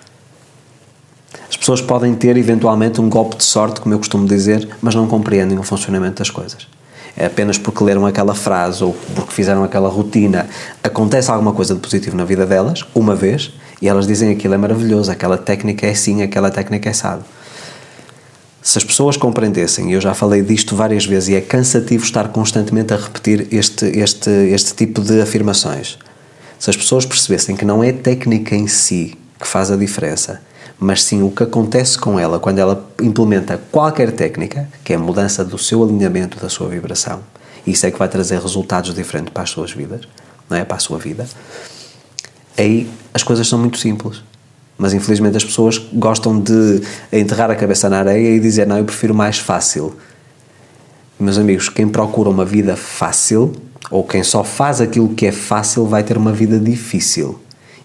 As 1.50 1.56
pessoas 1.56 1.82
podem 1.82 2.14
ter 2.14 2.36
eventualmente 2.36 3.00
um 3.00 3.10
golpe 3.10 3.38
de 3.38 3.44
sorte, 3.44 3.80
como 3.80 3.94
eu 3.94 4.00
costumo 4.00 4.28
dizer, 4.28 4.68
mas 4.82 4.96
não 4.96 5.08
compreendem 5.08 5.58
o 5.58 5.64
funcionamento 5.64 6.20
das 6.20 6.30
coisas. 6.30 6.68
É 7.16 7.26
apenas 7.26 7.58
porque 7.58 7.84
leram 7.84 8.06
aquela 8.06 8.36
frase 8.36 8.84
ou 8.84 8.96
porque 9.16 9.32
fizeram 9.32 9.64
aquela 9.64 9.90
rotina, 9.90 10.48
acontece 10.84 11.32
alguma 11.32 11.54
coisa 11.54 11.74
de 11.74 11.80
positivo 11.80 12.16
na 12.16 12.26
vida 12.26 12.46
delas, 12.46 12.86
uma 12.94 13.16
vez, 13.16 13.52
e 13.82 13.88
elas 13.88 14.06
dizem 14.06 14.30
aquilo 14.32 14.54
é 14.54 14.58
maravilhoso, 14.58 15.10
aquela 15.10 15.38
técnica 15.38 15.88
é 15.88 15.92
assim, 15.92 16.22
aquela 16.22 16.52
técnica 16.52 16.90
é 16.90 16.92
assado. 16.92 17.26
Se 18.62 18.78
as 18.78 18.84
pessoas 18.84 19.16
compreendessem, 19.16 19.90
e 19.90 19.94
eu 19.94 20.02
já 20.02 20.14
falei 20.14 20.42
disto 20.42 20.76
várias 20.76 21.06
vezes, 21.06 21.30
e 21.30 21.36
é 21.36 21.42
cansativo 21.42 22.04
estar 22.04 22.28
constantemente 22.28 22.94
a 22.94 22.98
repetir 22.98 23.48
este, 23.50 23.86
este, 23.86 24.30
este 24.30 24.76
tipo 24.76 25.02
de 25.02 25.22
afirmações, 25.22 25.98
se 26.60 26.70
as 26.70 26.76
pessoas 26.76 27.06
percebessem 27.06 27.56
que 27.56 27.64
não 27.64 27.84
é 27.84 27.92
técnica 27.92 28.56
em 28.56 28.68
si 28.68 29.18
que 29.40 29.48
faz 29.48 29.72
a 29.72 29.76
diferença, 29.76 30.42
mas 30.80 31.04
sim 31.04 31.24
o 31.24 31.32
que 31.32 31.44
acontece 31.44 31.98
com 31.98 32.20
ela 32.20 32.40
quando 32.40 32.60
ela 32.60 32.88
implementa 33.02 33.60
qualquer 33.72 34.12
técnica, 34.12 34.68
que 34.84 34.94
é 34.94 34.96
a 34.96 35.00
mudança 35.00 35.44
do 35.44 35.58
seu 35.58 35.84
alinhamento, 35.84 36.40
da 36.40 36.50
sua 36.50 36.68
vibração. 36.68 37.22
Isso 37.66 37.86
é 37.86 37.92
que 37.92 37.98
vai 37.98 38.08
trazer 38.08 38.40
resultados 38.40 38.94
diferentes 38.94 39.34
para 39.34 39.44
as 39.44 39.50
suas 39.50 39.72
vidas, 39.72 40.02
não 40.50 40.58
é? 40.58 40.64
Para 40.64 40.78
a 40.78 40.80
sua 40.80 40.98
vida. 40.98 41.28
Aí 42.58 42.90
as 43.14 43.24
coisas 43.24 43.48
são 43.48 43.60
muito 43.60 43.78
simples. 43.78 44.22
Mas 44.78 44.94
infelizmente 44.94 45.36
as 45.36 45.44
pessoas 45.44 45.80
gostam 45.92 46.40
de 46.40 46.82
enterrar 47.12 47.50
a 47.50 47.56
cabeça 47.56 47.90
na 47.90 47.98
areia 47.98 48.36
e 48.36 48.40
dizer: 48.40 48.68
Não, 48.68 48.78
eu 48.78 48.86
prefiro 48.86 49.14
mais 49.14 49.40
fácil. 49.40 49.96
Meus 51.20 51.38
amigos, 51.38 51.68
quem 51.68 51.88
procura 51.88 52.30
uma 52.30 52.46
vida 52.46 52.76
fácil, 52.76 53.54
ou 53.90 54.04
quem 54.04 54.22
só 54.22 54.44
faz 54.44 54.80
aquilo 54.80 55.10
que 55.10 55.26
é 55.26 55.32
fácil, 55.32 55.88
vai 55.88 56.04
ter 56.04 56.16
uma 56.16 56.32
vida 56.32 56.60
difícil. 56.60 57.40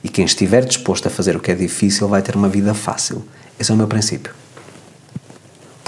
E 0.04 0.08
quem 0.08 0.24
estiver 0.24 0.64
disposto 0.64 1.06
a 1.06 1.10
fazer 1.10 1.36
o 1.36 1.40
que 1.40 1.52
é 1.52 1.54
difícil 1.54 2.08
vai 2.08 2.22
ter 2.22 2.34
uma 2.34 2.48
vida 2.48 2.74
fácil. 2.74 3.24
Esse 3.58 3.70
é 3.70 3.74
o 3.74 3.76
meu 3.76 3.86
princípio. 3.86 4.32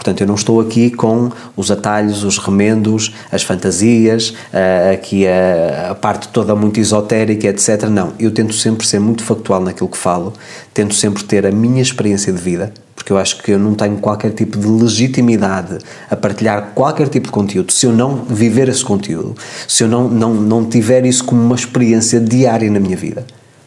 Portanto, 0.05 0.21
eu 0.21 0.27
não 0.27 0.35
estou 0.35 0.61
aqui 0.61 0.91
com 0.91 1.33
os 1.57 1.71
atalhos, 1.71 2.25
os 2.25 2.37
remendos, 2.37 3.15
as 3.33 3.43
fantasias, 3.43 4.35
uh, 4.53 4.93
aqui 4.93 5.27
a, 5.27 5.93
a, 5.93 5.95
parte 5.95 6.29
toda 6.29 6.55
muito 6.55 6.79
esotérica, 6.79 7.49
etc. 7.49 7.85
Não, 7.85 8.13
eu 8.21 8.31
tento 8.31 8.53
sempre 8.53 8.87
ser 8.87 9.01
muito 9.01 9.25
factual 9.25 9.63
naquilo 9.63 9.89
que 9.89 9.97
falo, 9.97 10.35
tento 10.75 10.95
sempre 10.95 11.25
ter 11.25 11.47
a 11.47 11.51
minha 11.51 11.81
experiência 11.81 12.31
de 12.31 12.39
vida, 12.39 12.75
porque 12.95 13.11
eu 13.15 13.17
acho 13.17 13.43
que 13.43 13.53
eu 13.53 13.59
não 13.59 13.73
tenho 13.73 13.97
qualquer 13.97 14.33
tipo 14.33 14.59
de 14.59 14.67
legitimidade 14.67 15.79
a 16.11 16.15
partilhar 16.15 16.73
qualquer 16.75 17.09
tipo 17.09 17.29
de 17.29 17.33
conteúdo 17.33 17.73
se 17.73 17.87
eu 17.87 17.93
não 17.93 18.25
viver 18.25 18.69
esse 18.69 18.85
conteúdo, 18.85 19.35
se 19.67 19.85
eu 19.85 19.89
não, 19.89 20.07
não, 20.07 20.35
não 20.35 20.67
tiver 20.67 21.07
isso 21.07 21.25
como 21.25 21.41
uma 21.41 21.55
experiência 21.55 22.21
diária 22.21 22.71
na 22.71 22.79
minha 22.79 22.97
vida 22.97 23.25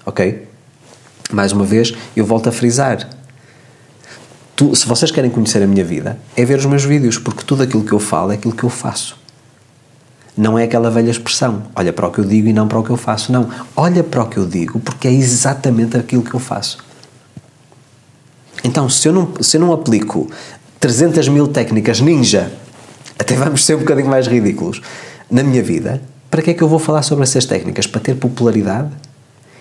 ok? 0.07 0.47
Mais 1.29 1.51
uma 1.51 1.65
vez, 1.65 1.93
eu 2.15 2.25
volto 2.25 2.47
a 2.47 2.51
frisar. 2.51 3.07
Tu, 4.55 4.73
se 4.73 4.87
vocês 4.87 5.11
querem 5.11 5.29
conhecer 5.29 5.61
a 5.61 5.67
minha 5.67 5.83
vida, 5.83 6.17
é 6.35 6.45
ver 6.45 6.57
os 6.57 6.65
meus 6.65 6.83
vídeos, 6.85 7.19
porque 7.19 7.43
tudo 7.43 7.63
aquilo 7.63 7.83
que 7.83 7.91
eu 7.91 7.99
falo 7.99 8.31
é 8.31 8.35
aquilo 8.35 8.55
que 8.55 8.63
eu 8.63 8.69
faço. 8.69 9.17
Não 10.35 10.57
é 10.57 10.63
aquela 10.63 10.89
velha 10.89 11.11
expressão, 11.11 11.63
olha 11.75 11.91
para 11.91 12.07
o 12.07 12.11
que 12.11 12.19
eu 12.19 12.25
digo 12.25 12.47
e 12.47 12.53
não 12.53 12.67
para 12.67 12.79
o 12.79 12.83
que 12.83 12.89
eu 12.89 12.97
faço. 12.97 13.31
Não, 13.31 13.49
olha 13.75 14.03
para 14.03 14.23
o 14.23 14.29
que 14.29 14.37
eu 14.37 14.47
digo, 14.47 14.79
porque 14.79 15.07
é 15.07 15.11
exatamente 15.11 15.97
aquilo 15.97 16.23
que 16.23 16.33
eu 16.33 16.39
faço. 16.39 16.77
Então, 18.63 18.89
se 18.89 19.07
eu 19.07 19.13
não, 19.13 19.33
se 19.41 19.57
eu 19.57 19.61
não 19.61 19.73
aplico 19.73 20.29
300 20.79 21.27
mil 21.27 21.47
técnicas 21.47 21.99
ninja, 21.99 22.51
até 23.19 23.35
vamos 23.35 23.65
ser 23.65 23.75
um 23.75 23.79
bocadinho 23.79 24.07
mais 24.07 24.27
ridículos, 24.27 24.81
na 25.29 25.43
minha 25.43 25.61
vida, 25.61 26.01
para 26.31 26.41
que 26.41 26.51
é 26.51 26.53
que 26.53 26.63
eu 26.63 26.67
vou 26.67 26.79
falar 26.79 27.01
sobre 27.01 27.23
essas 27.23 27.45
técnicas? 27.45 27.85
Para 27.85 27.99
ter 27.99 28.15
popularidade? 28.15 28.89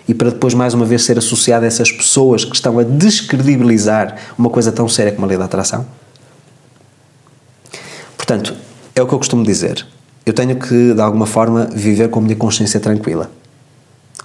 E 0.07 0.13
para 0.13 0.29
depois 0.29 0.53
mais 0.53 0.73
uma 0.73 0.85
vez 0.85 1.03
ser 1.03 1.17
associado 1.17 1.65
a 1.65 1.67
essas 1.67 1.91
pessoas 1.91 2.45
que 2.45 2.55
estão 2.55 2.79
a 2.79 2.83
descredibilizar 2.83 4.15
uma 4.37 4.49
coisa 4.49 4.71
tão 4.71 4.87
séria 4.87 5.11
como 5.11 5.25
a 5.25 5.29
lei 5.29 5.37
da 5.37 5.45
atração? 5.45 5.85
Portanto, 8.15 8.55
é 8.95 9.01
o 9.01 9.07
que 9.07 9.13
eu 9.13 9.17
costumo 9.17 9.43
dizer. 9.43 9.85
Eu 10.25 10.33
tenho 10.33 10.57
que, 10.57 10.93
de 10.93 11.01
alguma 11.01 11.25
forma, 11.25 11.69
viver 11.71 12.09
com 12.09 12.19
a 12.19 12.21
minha 12.21 12.35
consciência 12.35 12.79
tranquila. 12.79 13.31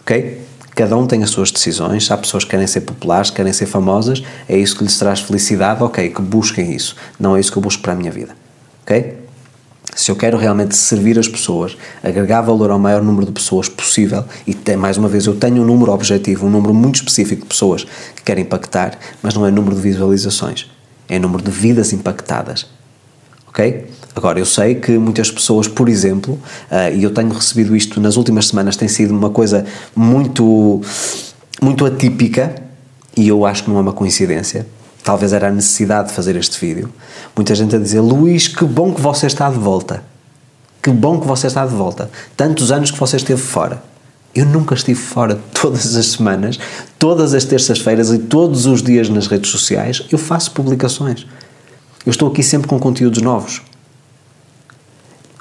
Ok? 0.01 0.41
Cada 0.75 0.97
um 0.97 1.07
tem 1.07 1.23
as 1.23 1.31
suas 1.31 1.53
decisões. 1.53 2.11
Há 2.11 2.17
pessoas 2.17 2.43
que 2.45 2.51
querem 2.51 2.67
ser 2.67 2.81
populares, 2.81 3.31
querem 3.31 3.53
ser 3.53 3.67
famosas. 3.67 4.23
É 4.49 4.57
isso 4.57 4.77
que 4.77 4.83
lhes 4.83 4.99
traz 4.99 5.21
felicidade. 5.21 5.83
Ok, 5.83 6.09
que 6.09 6.23
busquem 6.23 6.73
isso. 6.73 6.97
Não 7.21 7.37
é 7.37 7.41
isso 7.41 7.53
que 7.53 7.59
eu 7.59 7.63
busco 7.63 7.83
para 7.83 7.93
a 7.93 7.97
minha 7.97 8.11
vida. 8.11 8.35
Ok? 8.83 9.22
Se 9.95 10.11
eu 10.11 10.17
quero 10.17 10.39
realmente 10.39 10.75
servir 10.75 11.19
as 11.19 11.29
pessoas, 11.29 11.77
agregar 12.03 12.41
valor 12.41 12.71
ao 12.71 12.79
maior 12.79 13.03
número 13.03 13.27
de 13.27 13.33
pessoas 13.33 13.69
possível, 13.69 14.25
e 14.47 14.55
tem, 14.55 14.77
mais 14.77 14.97
uma 14.97 15.09
vez 15.09 15.27
eu 15.27 15.35
tenho 15.35 15.63
um 15.63 15.67
número 15.67 15.93
objetivo, 15.93 16.47
um 16.47 16.51
número 16.51 16.73
muito 16.73 16.97
específico 16.97 17.43
de 17.43 17.49
pessoas 17.49 17.85
que 17.85 18.23
quero 18.25 18.41
impactar, 18.41 18.99
mas 19.23 19.35
não 19.35 19.47
é 19.47 19.51
número 19.51 19.77
de 19.77 19.83
visualizações, 19.83 20.71
é 21.09 21.19
número 21.19 21.43
de 21.43 21.51
vidas 21.51 21.93
impactadas. 21.93 22.67
Ok? 23.47 23.87
Agora, 24.17 24.39
eu 24.39 24.47
sei 24.47 24.77
que 24.77 24.93
muitas 24.93 25.31
pessoas, 25.31 25.69
por 25.69 25.89
exemplo, 25.89 26.35
uh, 26.71 26.95
e 26.95 27.03
eu 27.03 27.13
tenho 27.13 27.31
recebido 27.31 27.77
isto 27.77 28.01
nas 28.01 28.17
últimas 28.17 28.49
semanas, 28.49 28.77
tem 28.77 28.89
sido 28.89 29.11
uma 29.11 29.31
coisa 29.31 29.67
muito, 29.95 30.81
muito 31.61 31.85
atípica, 31.85 32.55
e 33.15 33.29
eu 33.29 33.45
acho 33.45 33.65
que 33.65 33.71
não 33.71 33.77
é 33.77 33.81
uma 33.83 33.93
coincidência 33.93 34.67
talvez 35.03 35.33
era 35.33 35.49
a 35.49 35.51
necessidade 35.51 36.09
de 36.09 36.15
fazer 36.15 36.37
este 36.37 36.59
vídeo, 36.59 36.93
muita 37.37 37.55
gente 37.55 37.75
a 37.77 37.79
dizer: 37.79 38.01
Luís, 38.01 38.49
que 38.49 38.65
bom 38.65 38.93
que 38.95 39.01
você 39.01 39.27
está 39.27 39.51
de 39.51 39.59
volta. 39.59 40.03
Que 40.83 40.91
bom 40.91 41.21
que 41.21 41.27
você 41.27 41.47
está 41.47 41.65
de 41.65 41.75
volta. 41.75 42.11
Tantos 42.37 42.73
anos 42.73 42.91
que 42.91 42.99
você 42.99 43.17
esteve 43.17 43.41
fora. 43.41 43.83
Eu 44.35 44.47
nunca 44.47 44.75
estive 44.75 44.99
fora 44.99 45.39
todas 45.55 45.95
as 45.95 46.07
semanas, 46.07 46.59
todas 46.99 47.35
as 47.35 47.45
terças-feiras 47.45 48.11
e 48.11 48.19
todos 48.19 48.67
os 48.67 48.83
dias 48.83 49.09
nas 49.09 49.27
redes 49.27 49.51
sociais. 49.51 50.05
Eu 50.11 50.19
faço 50.19 50.51
publicações. 50.51 51.27
Eu 52.05 52.11
estou 52.11 52.29
aqui 52.29 52.43
sempre 52.43 52.67
com 52.67 52.79
conteúdos 52.81 53.23
novos. 53.23 53.63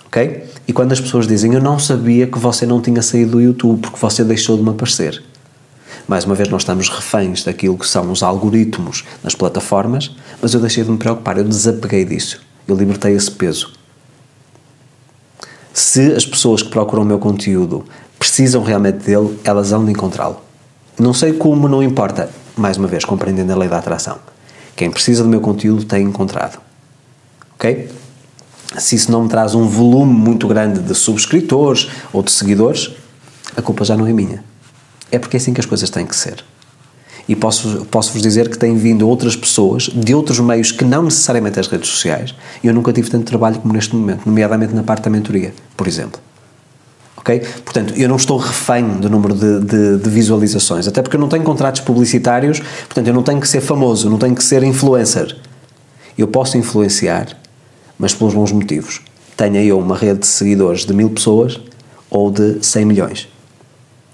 Ok? 0.06 0.44
E 0.68 0.74
quando 0.74 0.92
as 0.92 1.00
pessoas 1.00 1.26
dizem 1.26 1.54
eu 1.54 1.62
não 1.62 1.80
sabia 1.80 2.28
que 2.28 2.38
você 2.38 2.66
não 2.66 2.82
tinha 2.82 3.02
saído 3.02 3.32
do 3.32 3.42
YouTube 3.42 3.82
porque 3.82 3.98
você 3.98 4.24
deixou 4.24 4.58
de 4.58 4.64
me 4.64 4.70
aparecer. 4.70 5.24
Mais 6.12 6.26
uma 6.26 6.36
vez, 6.36 6.50
nós 6.50 6.64
estamos 6.64 6.90
reféns 6.90 7.42
daquilo 7.46 7.78
que 7.78 7.88
são 7.88 8.12
os 8.12 8.22
algoritmos 8.22 9.06
nas 9.24 9.34
plataformas, 9.34 10.14
mas 10.42 10.54
eu 10.54 10.60
deixei 10.60 10.84
de 10.84 10.92
me 10.92 10.98
preocupar, 10.98 11.38
eu 11.38 11.46
desapeguei 11.46 12.04
disso. 12.04 12.42
Eu 12.68 12.76
libertei 12.76 13.16
esse 13.16 13.32
peso. 13.32 13.72
Se 15.74 16.12
as 16.12 16.26
pessoas 16.26 16.62
que 16.62 16.70
procuram 16.70 17.04
o 17.04 17.06
meu 17.06 17.18
conteúdo 17.18 17.86
precisam 18.20 18.62
realmente 18.62 19.06
dele, 19.06 19.40
elas 19.46 19.72
hão 19.72 19.86
de 19.86 19.92
encontrá-lo. 19.92 20.42
Não 21.00 21.14
sei 21.14 21.32
como, 21.32 21.70
não 21.70 21.82
importa. 21.82 22.30
Mais 22.58 22.76
uma 22.76 22.90
vez, 22.90 23.06
compreendendo 23.06 23.54
a 23.54 23.56
lei 23.56 23.70
da 23.70 23.78
atração. 23.78 24.20
Quem 24.76 24.92
precisa 24.92 25.24
do 25.24 25.30
meu 25.30 25.40
conteúdo 25.40 25.86
tem 25.86 26.04
encontrado. 26.04 26.60
Ok? 27.56 27.90
Se 28.78 28.98
isso 28.98 29.10
não 29.10 29.24
me 29.24 29.30
traz 29.30 29.56
um 29.56 29.66
volume 29.66 30.14
muito 30.14 30.46
grande 30.46 30.82
de 30.82 30.94
subscritores 30.94 31.88
ou 32.12 32.22
de 32.22 32.34
seguidores, 32.34 32.92
a 33.56 33.62
culpa 33.62 33.86
já 33.86 33.96
não 33.96 34.06
é 34.06 34.12
minha. 34.12 34.51
É 35.12 35.20
porque 35.20 35.38
é 35.38 35.40
assim 35.40 35.54
que 35.54 35.60
as 35.60 35.66
coisas 35.66 35.90
têm 35.90 36.06
que 36.06 36.16
ser. 36.16 36.44
E 37.28 37.36
posso, 37.36 37.86
posso 37.92 38.12
vos 38.14 38.22
dizer 38.22 38.50
que 38.50 38.58
têm 38.58 38.76
vindo 38.76 39.08
outras 39.08 39.36
pessoas 39.36 39.84
de 39.84 40.14
outros 40.14 40.40
meios 40.40 40.72
que 40.72 40.84
não 40.84 41.04
necessariamente 41.04 41.60
as 41.60 41.68
redes 41.68 41.90
sociais. 41.90 42.34
E 42.64 42.68
eu 42.68 42.74
nunca 42.74 42.92
tive 42.92 43.10
tanto 43.10 43.26
trabalho 43.26 43.60
como 43.60 43.74
neste 43.74 43.96
momento, 43.96 44.26
nomeadamente 44.26 44.74
na 44.74 44.84
parte 44.84 45.04
da 45.04 45.10
mentoria, 45.10 45.54
por 45.78 45.88
exemplo. 45.88 46.20
Ok? 47.18 47.40
Portanto, 47.64 47.94
eu 47.96 48.10
não 48.10 48.16
estou 48.16 48.38
refém 48.38 48.86
do 49.00 49.10
número 49.10 49.36
de, 49.36 49.60
de, 49.60 49.98
de, 50.00 50.10
visualizações, 50.10 50.88
até 50.88 51.04
porque 51.04 51.16
eu 51.16 51.20
não 51.20 51.30
tenho 51.30 51.44
contratos 51.44 51.82
publicitários, 51.82 52.60
portanto, 52.60 53.08
eu 53.08 53.14
não 53.14 53.22
tenho 53.22 53.40
que 53.40 53.48
ser 53.48 53.62
famoso, 53.62 54.10
não 54.10 54.18
tenho 54.18 54.34
que 54.34 54.44
ser 54.44 54.64
influencer. 54.64 55.38
Eu 56.18 56.28
posso 56.28 56.58
influenciar, 56.58 57.38
mas 57.98 58.14
pelos 58.14 58.34
bons 58.34 58.52
motivos. 58.52 59.02
Tenha 59.38 59.64
eu 59.64 59.78
uma 59.78 59.96
rede 59.96 60.22
de 60.22 60.28
seguidores 60.28 60.86
de 60.86 60.94
mil 60.94 61.12
pessoas 61.12 61.60
ou 62.10 62.32
de 62.32 62.58
100 62.66 62.86
milhões. 62.86 63.28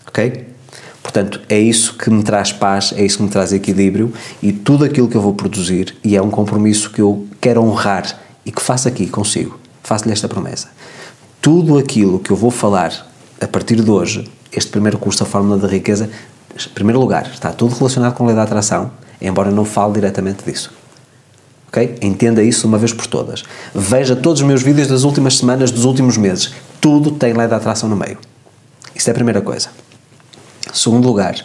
Ok? 0.05 0.46
Portanto, 1.07 1.39
é 1.47 1.57
isso 1.57 1.93
que 1.93 2.09
me 2.09 2.21
traz 2.21 2.51
paz, 2.51 2.93
é 2.93 3.01
isso 3.01 3.19
que 3.19 3.23
me 3.23 3.29
traz 3.29 3.53
equilíbrio 3.53 4.11
e 4.43 4.51
tudo 4.51 4.83
aquilo 4.83 5.07
que 5.07 5.15
eu 5.15 5.21
vou 5.21 5.33
produzir, 5.33 5.95
e 6.03 6.17
é 6.17 6.21
um 6.21 6.29
compromisso 6.29 6.89
que 6.89 7.01
eu 7.01 7.25
quero 7.39 7.63
honrar 7.63 8.19
e 8.45 8.51
que 8.51 8.61
faço 8.61 8.89
aqui 8.89 9.07
consigo. 9.07 9.57
Faço-lhe 9.81 10.11
esta 10.11 10.27
promessa. 10.27 10.67
Tudo 11.41 11.77
aquilo 11.77 12.19
que 12.19 12.29
eu 12.29 12.35
vou 12.35 12.51
falar 12.51 13.09
a 13.39 13.47
partir 13.47 13.77
de 13.81 13.89
hoje, 13.89 14.29
este 14.51 14.69
primeiro 14.69 14.97
curso, 14.97 15.23
a 15.23 15.25
Fórmula 15.25 15.57
da 15.57 15.65
Riqueza, 15.65 16.09
em 16.53 16.73
primeiro 16.73 16.99
lugar, 16.99 17.31
está 17.33 17.53
tudo 17.53 17.73
relacionado 17.73 18.13
com 18.13 18.25
a 18.25 18.27
lei 18.27 18.35
da 18.35 18.43
atração, 18.43 18.91
embora 19.21 19.49
não 19.49 19.63
fale 19.63 19.93
diretamente 19.93 20.43
disso. 20.43 20.73
Ok? 21.69 21.99
Entenda 22.01 22.43
isso 22.43 22.67
uma 22.67 22.77
vez 22.77 22.91
por 22.91 23.07
todas. 23.07 23.45
Veja 23.73 24.13
todos 24.13 24.41
os 24.41 24.45
meus 24.45 24.61
vídeos 24.61 24.89
das 24.89 25.05
últimas 25.05 25.37
semanas, 25.37 25.71
dos 25.71 25.85
últimos 25.85 26.17
meses. 26.17 26.51
Tudo 26.81 27.11
tem 27.11 27.31
lei 27.31 27.47
da 27.47 27.55
atração 27.55 27.87
no 27.87 27.95
meio. 27.95 28.17
Isso 28.93 29.09
é 29.09 29.11
a 29.11 29.15
primeira 29.15 29.39
coisa. 29.39 29.69
Segundo 30.77 31.07
lugar, 31.07 31.43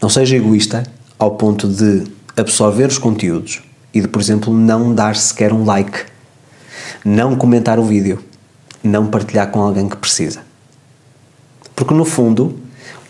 não 0.00 0.08
seja 0.08 0.34
egoísta 0.34 0.82
ao 1.18 1.32
ponto 1.32 1.68
de 1.68 2.04
absorver 2.34 2.88
os 2.88 2.96
conteúdos 2.96 3.60
e 3.92 4.00
de, 4.00 4.08
por 4.08 4.18
exemplo, 4.18 4.50
não 4.50 4.94
dar 4.94 5.14
sequer 5.14 5.52
um 5.52 5.62
like, 5.62 6.06
não 7.04 7.36
comentar 7.36 7.78
o 7.78 7.84
vídeo, 7.84 8.18
não 8.82 9.08
partilhar 9.08 9.50
com 9.50 9.60
alguém 9.60 9.90
que 9.90 9.96
precisa. 9.98 10.40
Porque, 11.76 11.92
no 11.92 12.06
fundo, 12.06 12.58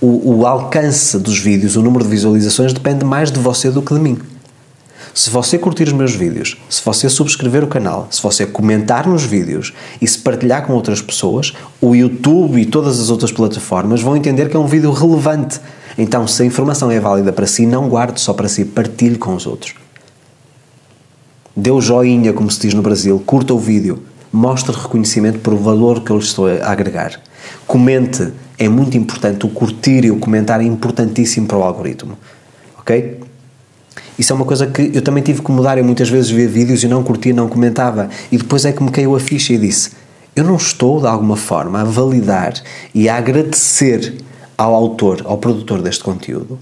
o, 0.01 0.38
o 0.38 0.47
alcance 0.49 1.16
dos 1.16 1.38
vídeos, 1.38 1.77
o 1.77 1.81
número 1.81 2.03
de 2.03 2.11
visualizações, 2.11 2.73
depende 2.73 3.05
mais 3.05 3.31
de 3.31 3.38
você 3.38 3.71
do 3.71 3.83
que 3.83 3.95
de 3.95 4.01
mim. 4.01 4.18
Se 5.14 5.29
você 5.29 5.59
curtir 5.59 5.83
os 5.85 5.92
meus 5.92 6.14
vídeos, 6.14 6.57
se 6.70 6.83
você 6.83 7.07
subscrever 7.07 7.62
o 7.62 7.66
canal, 7.66 8.09
se 8.11 8.22
você 8.22 8.46
comentar 8.46 9.07
nos 9.07 9.22
vídeos 9.22 9.75
e 10.01 10.09
se 10.09 10.18
partilhar 10.18 10.66
com 10.66 10.72
outras 10.72 11.03
pessoas, 11.03 11.53
o 11.83 11.94
YouTube 11.94 12.59
e 12.59 12.64
todas 12.64 12.98
as 12.98 13.11
outras 13.11 13.31
plataformas 13.31 14.01
vão 14.01 14.16
entender 14.16 14.48
que 14.48 14.57
é 14.57 14.59
um 14.59 14.66
vídeo 14.66 14.90
relevante. 14.90 15.61
Então, 15.98 16.27
se 16.27 16.42
a 16.42 16.46
informação 16.46 16.90
é 16.90 16.98
válida 16.98 17.31
para 17.31 17.46
si, 17.46 17.66
não 17.66 17.90
guarde 17.90 18.22
só 18.22 18.33
para 18.33 18.48
si, 18.48 18.64
partilhe 18.64 19.18
com 19.18 19.35
os 19.35 19.46
outros. 19.46 19.75
Dê 21.55 21.70
o 21.70 21.83
joinha, 21.83 22.33
como 22.33 22.51
se 22.51 22.61
diz 22.61 22.72
no 22.72 22.81
Brasil, 22.81 23.22
curta 23.27 23.53
o 23.53 23.59
vídeo, 23.59 24.03
mostre 24.33 24.75
reconhecimento 24.75 25.40
por 25.40 25.53
o 25.53 25.59
valor 25.59 26.03
que 26.03 26.11
eu 26.11 26.16
lhe 26.16 26.25
estou 26.25 26.46
a 26.48 26.70
agregar. 26.70 27.20
Comente, 27.66 28.33
é 28.59 28.66
muito 28.66 28.96
importante, 28.96 29.44
o 29.44 29.51
curtir 29.51 30.07
e 30.07 30.11
o 30.11 30.16
comentar 30.16 30.62
é 30.62 30.64
importantíssimo 30.64 31.46
para 31.46 31.59
o 31.59 31.62
algoritmo. 31.62 32.16
Ok? 32.79 33.20
Isso 34.22 34.32
é 34.32 34.37
uma 34.37 34.44
coisa 34.44 34.68
que 34.68 34.92
eu 34.94 35.02
também 35.02 35.20
tive 35.20 35.42
que 35.42 35.50
mudar. 35.50 35.76
Eu 35.76 35.85
muitas 35.85 36.08
vezes 36.08 36.30
via 36.30 36.46
vídeos 36.46 36.85
e 36.85 36.87
não 36.87 37.02
curtia, 37.02 37.35
não 37.35 37.48
comentava. 37.48 38.08
E 38.30 38.38
depois 38.38 38.64
é 38.64 38.70
que 38.70 38.80
me 38.80 38.88
caiu 38.88 39.16
a 39.16 39.18
ficha 39.18 39.52
e 39.52 39.58
disse: 39.58 39.90
Eu 40.37 40.44
não 40.44 40.54
estou, 40.54 41.00
de 41.00 41.08
alguma 41.08 41.37
forma, 41.37 41.80
a 41.80 41.85
validar 41.85 42.54
e 42.94 43.08
a 43.08 43.16
agradecer 43.16 44.14
ao 44.56 44.76
autor, 44.76 45.22
ao 45.24 45.38
produtor 45.38 45.82
deste 45.82 46.04
conteúdo. 46.04 46.56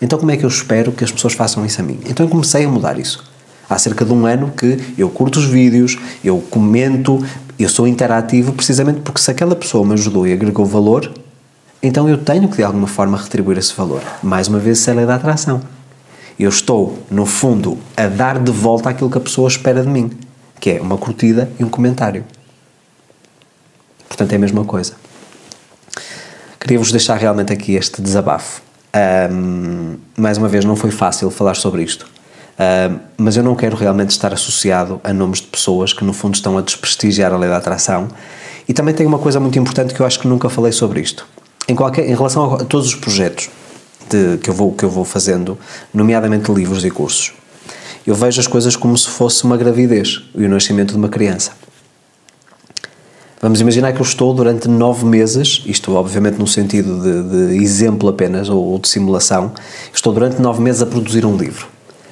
Então, 0.00 0.20
como 0.20 0.30
é 0.30 0.36
que 0.36 0.44
eu 0.44 0.48
espero 0.48 0.92
que 0.92 1.02
as 1.02 1.10
pessoas 1.10 1.32
façam 1.32 1.66
isso 1.66 1.80
a 1.80 1.82
mim? 1.82 1.98
Então, 2.08 2.24
eu 2.24 2.30
comecei 2.30 2.64
a 2.64 2.68
mudar 2.68 2.96
isso. 2.96 3.24
Há 3.68 3.76
cerca 3.76 4.04
de 4.04 4.12
um 4.12 4.24
ano 4.24 4.52
que 4.56 4.78
eu 4.96 5.08
curto 5.08 5.40
os 5.40 5.46
vídeos, 5.46 5.98
eu 6.22 6.38
comento, 6.48 7.20
eu 7.58 7.68
sou 7.68 7.88
interativo, 7.88 8.52
precisamente 8.52 9.00
porque 9.00 9.20
se 9.20 9.32
aquela 9.32 9.56
pessoa 9.56 9.84
me 9.84 9.94
ajudou 9.94 10.28
e 10.28 10.32
agregou 10.32 10.64
valor, 10.64 11.12
então 11.82 12.08
eu 12.08 12.18
tenho 12.18 12.48
que 12.48 12.58
de 12.58 12.62
alguma 12.62 12.86
forma 12.86 13.18
retribuir 13.18 13.58
esse 13.58 13.74
valor. 13.74 14.00
Mais 14.22 14.46
uma 14.46 14.60
vez, 14.60 14.78
isso 14.78 14.88
é 14.90 14.92
a 14.92 14.96
lei 14.96 15.06
da 15.06 15.16
atração. 15.16 15.60
Eu 16.38 16.50
estou, 16.50 16.98
no 17.10 17.26
fundo, 17.26 17.76
a 17.96 18.06
dar 18.06 18.38
de 18.38 18.52
volta 18.52 18.88
aquilo 18.88 19.10
que 19.10 19.18
a 19.18 19.20
pessoa 19.20 19.48
espera 19.48 19.82
de 19.82 19.88
mim, 19.88 20.10
que 20.60 20.70
é 20.70 20.80
uma 20.80 20.96
curtida 20.96 21.50
e 21.58 21.64
um 21.64 21.68
comentário. 21.68 22.24
Portanto, 24.06 24.32
é 24.32 24.36
a 24.36 24.38
mesma 24.38 24.64
coisa. 24.64 24.94
Queria-vos 26.60 26.92
deixar 26.92 27.16
realmente 27.16 27.52
aqui 27.52 27.74
este 27.74 28.00
desabafo. 28.00 28.62
Um, 29.32 29.96
mais 30.16 30.38
uma 30.38 30.48
vez, 30.48 30.64
não 30.64 30.76
foi 30.76 30.90
fácil 30.90 31.30
falar 31.30 31.54
sobre 31.54 31.82
isto, 31.82 32.06
um, 32.58 32.98
mas 33.16 33.36
eu 33.36 33.42
não 33.42 33.54
quero 33.54 33.76
realmente 33.76 34.10
estar 34.10 34.32
associado 34.32 35.00
a 35.04 35.12
nomes 35.12 35.40
de 35.40 35.46
pessoas 35.48 35.92
que, 35.92 36.04
no 36.04 36.12
fundo, 36.12 36.34
estão 36.34 36.56
a 36.56 36.60
desprestigiar 36.60 37.32
a 37.32 37.36
lei 37.36 37.48
da 37.48 37.56
atração. 37.56 38.08
E 38.68 38.72
também 38.72 38.94
tem 38.94 39.06
uma 39.06 39.18
coisa 39.18 39.40
muito 39.40 39.58
importante 39.58 39.94
que 39.94 40.00
eu 40.00 40.06
acho 40.06 40.20
que 40.20 40.28
nunca 40.28 40.48
falei 40.48 40.72
sobre 40.72 41.00
isto. 41.00 41.26
Em, 41.66 41.74
qualquer, 41.74 42.08
em 42.08 42.14
relação 42.14 42.54
a 42.54 42.64
todos 42.64 42.88
os 42.88 42.94
projetos, 42.94 43.48
de, 44.08 44.38
que, 44.38 44.50
eu 44.50 44.54
vou, 44.54 44.72
que 44.72 44.84
eu 44.84 44.90
vou 44.90 45.04
fazendo, 45.04 45.58
nomeadamente 45.92 46.50
livros 46.52 46.84
e 46.84 46.90
cursos, 46.90 47.32
eu 48.06 48.14
vejo 48.14 48.40
as 48.40 48.46
coisas 48.46 48.74
como 48.74 48.96
se 48.96 49.08
fosse 49.08 49.44
uma 49.44 49.56
gravidez 49.56 50.22
e 50.34 50.44
o 50.44 50.48
nascimento 50.48 50.92
de 50.92 50.96
uma 50.96 51.08
criança. 51.08 51.52
Vamos 53.40 53.60
imaginar 53.60 53.92
que 53.92 54.00
eu 54.00 54.04
estou 54.04 54.34
durante 54.34 54.66
nove 54.66 55.04
meses, 55.04 55.62
isto 55.64 55.94
obviamente 55.94 56.38
no 56.38 56.46
sentido 56.46 57.00
de, 57.00 57.52
de 57.52 57.62
exemplo 57.62 58.08
apenas 58.08 58.48
ou, 58.48 58.64
ou 58.64 58.78
de 58.78 58.88
simulação, 58.88 59.52
estou 59.94 60.12
durante 60.12 60.40
nove 60.42 60.60
meses 60.60 60.82
a 60.82 60.86
produzir 60.86 61.24
um 61.24 61.36
livro. 61.36 61.68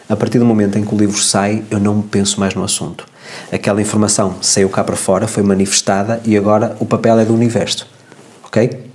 A 0.09 0.14
partir 0.14 0.38
do 0.38 0.44
momento 0.44 0.78
em 0.78 0.85
que 0.85 0.94
o 0.94 0.96
livro 0.96 1.20
sai, 1.20 1.64
eu 1.68 1.80
não 1.80 2.00
penso 2.00 2.38
mais 2.38 2.54
no 2.54 2.62
assunto. 2.62 3.04
Aquela 3.50 3.82
informação 3.82 4.37
saiu 4.40 4.68
cá 4.68 4.85
para 4.85 4.94
fora, 4.94 5.26
foi 5.26 5.42
manifestada 5.42 6.20
e 6.24 6.37
agora 6.37 6.76
o 6.78 6.87
papel 6.87 7.18
é 7.18 7.24
do 7.24 7.35
universo. 7.35 7.88
Ok? 8.44 8.86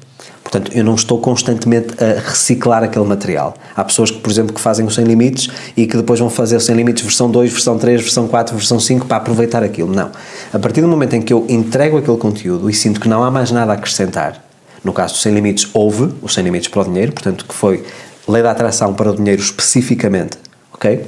Portanto, 0.52 0.76
eu 0.76 0.84
não 0.84 0.96
estou 0.96 1.18
constantemente 1.18 1.96
a 2.04 2.20
reciclar 2.20 2.84
aquele 2.84 3.06
material. 3.06 3.54
Há 3.74 3.86
pessoas 3.86 4.12
que, 4.12 4.20
por 4.20 4.30
exemplo, 4.30 4.54
que 4.54 4.60
fazem 4.60 4.86
o 4.86 4.92
Sem 4.92 5.06
Limites 5.06 5.50
e 5.78 5.88
que 5.88 5.96
depois 5.96 6.20
vão 6.20 6.30
fazer 6.30 6.58
o 6.58 6.60
Sem 6.60 6.76
Limites 6.76 7.04
versão 7.04 7.32
2, 7.32 7.50
versão 7.50 7.78
3, 7.78 8.02
versão 8.02 8.28
4, 8.28 8.58
versão 8.58 8.78
5 8.78 9.06
para 9.06 9.16
aproveitar 9.16 9.64
aquilo. 9.64 9.96
Não. 9.96 10.12
A 10.52 10.60
partir 10.60 10.82
do 10.82 10.90
momento 10.90 11.16
em 11.16 11.22
que 11.22 11.32
eu 11.32 11.46
entrego 11.48 11.98
aquele 11.98 12.18
conteúdo 12.18 12.70
e 12.70 12.74
sinto 12.74 13.00
que 13.00 13.08
não 13.08 13.24
há 13.24 13.32
mais 13.32 13.50
nada 13.50 13.72
a 13.72 13.76
acrescentar, 13.76 14.44
no 14.84 14.92
caso 14.92 15.14
do 15.14 15.20
Sem 15.20 15.34
Limites, 15.34 15.70
houve 15.74 16.14
o 16.22 16.28
Sem 16.28 16.44
Limites 16.44 16.68
para 16.68 16.82
o 16.82 16.84
Dinheiro, 16.84 17.14
portanto, 17.14 17.46
que 17.46 17.54
foi 17.54 17.86
lei 18.28 18.44
da 18.44 18.52
atração 18.52 18.94
para 18.94 19.10
o 19.10 19.16
dinheiro 19.16 19.42
especificamente, 19.42 20.38
ok? 20.74 21.06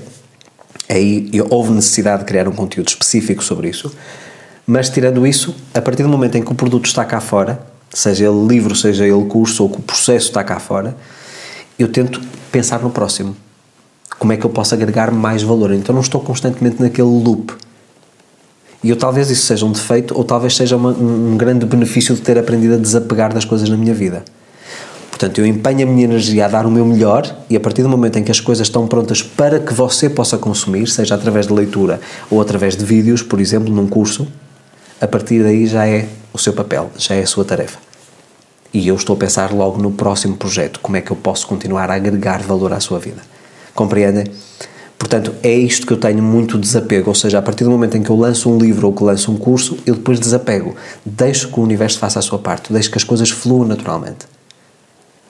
Aí 0.88 1.30
houve 1.50 1.74
necessidade 1.74 2.20
de 2.20 2.26
criar 2.26 2.48
um 2.48 2.54
conteúdo 2.54 2.88
específico 2.88 3.44
sobre 3.44 3.68
isso. 3.68 3.94
Mas 4.66 4.90
tirando 4.90 5.28
isso, 5.28 5.54
a 5.74 5.82
partir 5.82 6.04
do 6.04 6.10
momento 6.10 6.38
em 6.38 6.42
que 6.42 6.52
o 6.52 6.56
produto 6.56 6.86
está 6.86 7.04
cá 7.04 7.20
fora, 7.20 7.73
seja 7.94 8.26
ele 8.26 8.48
livro, 8.48 8.76
seja 8.76 9.06
ele 9.06 9.26
curso 9.26 9.64
ou 9.64 9.70
que 9.70 9.80
o 9.80 9.82
processo 9.82 10.28
está 10.28 10.44
cá 10.44 10.60
fora, 10.60 10.98
eu 11.78 11.88
tento 11.88 12.20
pensar 12.52 12.82
no 12.82 12.90
próximo. 12.90 13.36
Como 14.18 14.34
é 14.34 14.38
que 14.38 14.46
eu 14.46 14.50
posso 14.50 14.74
agregar 14.74 15.12
mais 15.12 15.44
valor? 15.44 15.72
Então 15.74 15.94
não 15.94 16.02
estou 16.02 16.22
constantemente 16.22 16.82
naquele 16.82 17.08
loop. 17.08 17.54
E 18.84 18.90
eu 18.90 18.96
talvez 18.96 19.30
isso 19.30 19.46
seja 19.46 19.66
um 19.66 19.72
defeito 19.72 20.18
ou 20.18 20.24
talvez 20.24 20.56
seja 20.56 20.76
uma, 20.76 20.90
um 20.90 21.38
grande 21.38 21.66
benefício 21.66 22.14
de 22.16 22.22
ter 22.22 22.38
aprendido 22.38 22.74
a 22.76 22.78
desapegar 22.78 23.34
das 23.34 23.46
coisas 23.46 23.70
na 23.70 23.78
minha 23.78 23.94
vida. 23.94 24.24
Portanto, 25.10 25.40
eu 25.40 25.46
empenho 25.46 25.88
a 25.88 25.90
minha 25.90 26.04
energia 26.04 26.46
a 26.46 26.48
dar 26.50 26.66
o 26.66 26.72
meu 26.72 26.86
melhor 26.86 27.24
e 27.50 27.56
a 27.56 27.60
partir 27.60 27.82
do 27.84 27.88
momento 27.88 28.18
em 28.18 28.24
que 28.24 28.32
as 28.32 28.40
coisas 28.40 28.68
estão 28.68 28.88
prontas 28.88 29.22
para 29.22 29.60
que 29.60 29.74
você 29.74 30.10
possa 30.10 30.38
consumir, 30.38 30.88
seja 30.88 31.16
através 31.16 31.48
de 31.48 31.54
leitura 31.54 32.02
ou 32.30 32.42
através 32.42 32.76
de 32.76 32.84
vídeos, 32.84 33.22
por 33.22 33.40
exemplo, 33.40 33.74
num 33.74 33.88
curso, 33.88 34.28
a 35.00 35.08
partir 35.08 35.42
daí 35.44 35.66
já 35.66 35.88
é 35.88 36.10
o 36.34 36.40
seu 36.40 36.52
papel, 36.52 36.92
já 36.98 37.16
é 37.16 37.22
a 37.22 37.28
sua 37.28 37.46
tarefa. 37.46 37.78
E 38.74 38.88
eu 38.88 38.96
estou 38.96 39.16
a 39.16 39.20
pensar 39.20 39.54
logo 39.54 39.80
no 39.80 39.92
próximo 39.92 40.36
projeto, 40.36 40.80
como 40.80 40.98
é 40.98 41.02
que 41.02 41.12
eu 41.12 41.16
posso 41.16 41.46
continuar 41.46 41.92
a 41.92 41.94
agregar 41.94 42.42
valor 42.42 42.74
à 42.74 42.80
sua 42.80 42.98
vida. 42.98 43.22
Compreendem? 43.76 44.26
Portanto, 44.98 45.36
é 45.44 45.54
isto 45.54 45.86
que 45.86 45.94
eu 45.94 45.98
tenho 45.98 46.24
muito 46.24 46.58
desapego, 46.58 47.10
ou 47.10 47.16
seja, 47.16 47.38
a 47.38 47.42
partir 47.42 47.66
do 47.66 47.70
momento 47.70 47.98
em 47.98 48.02
que 48.02 48.10
eu 48.10 48.16
lanço 48.16 48.50
um 48.50 48.58
livro 48.58 48.88
ou 48.88 48.94
que 48.94 49.04
lanço 49.04 49.32
um 49.32 49.38
curso, 49.38 49.78
eu 49.86 49.96
depois 49.96 50.20
desapego. 50.20 50.76
Deixo 51.06 51.50
que 51.50 51.60
o 51.60 51.64
universo 51.64 52.00
faça 52.00 52.20
a 52.20 52.22
sua 52.22 52.40
parte, 52.40 52.74
deixo 52.74 52.90
que 52.90 52.98
as 52.98 53.04
coisas 53.04 53.30
fluam 53.30 53.68
naturalmente. 53.68 54.26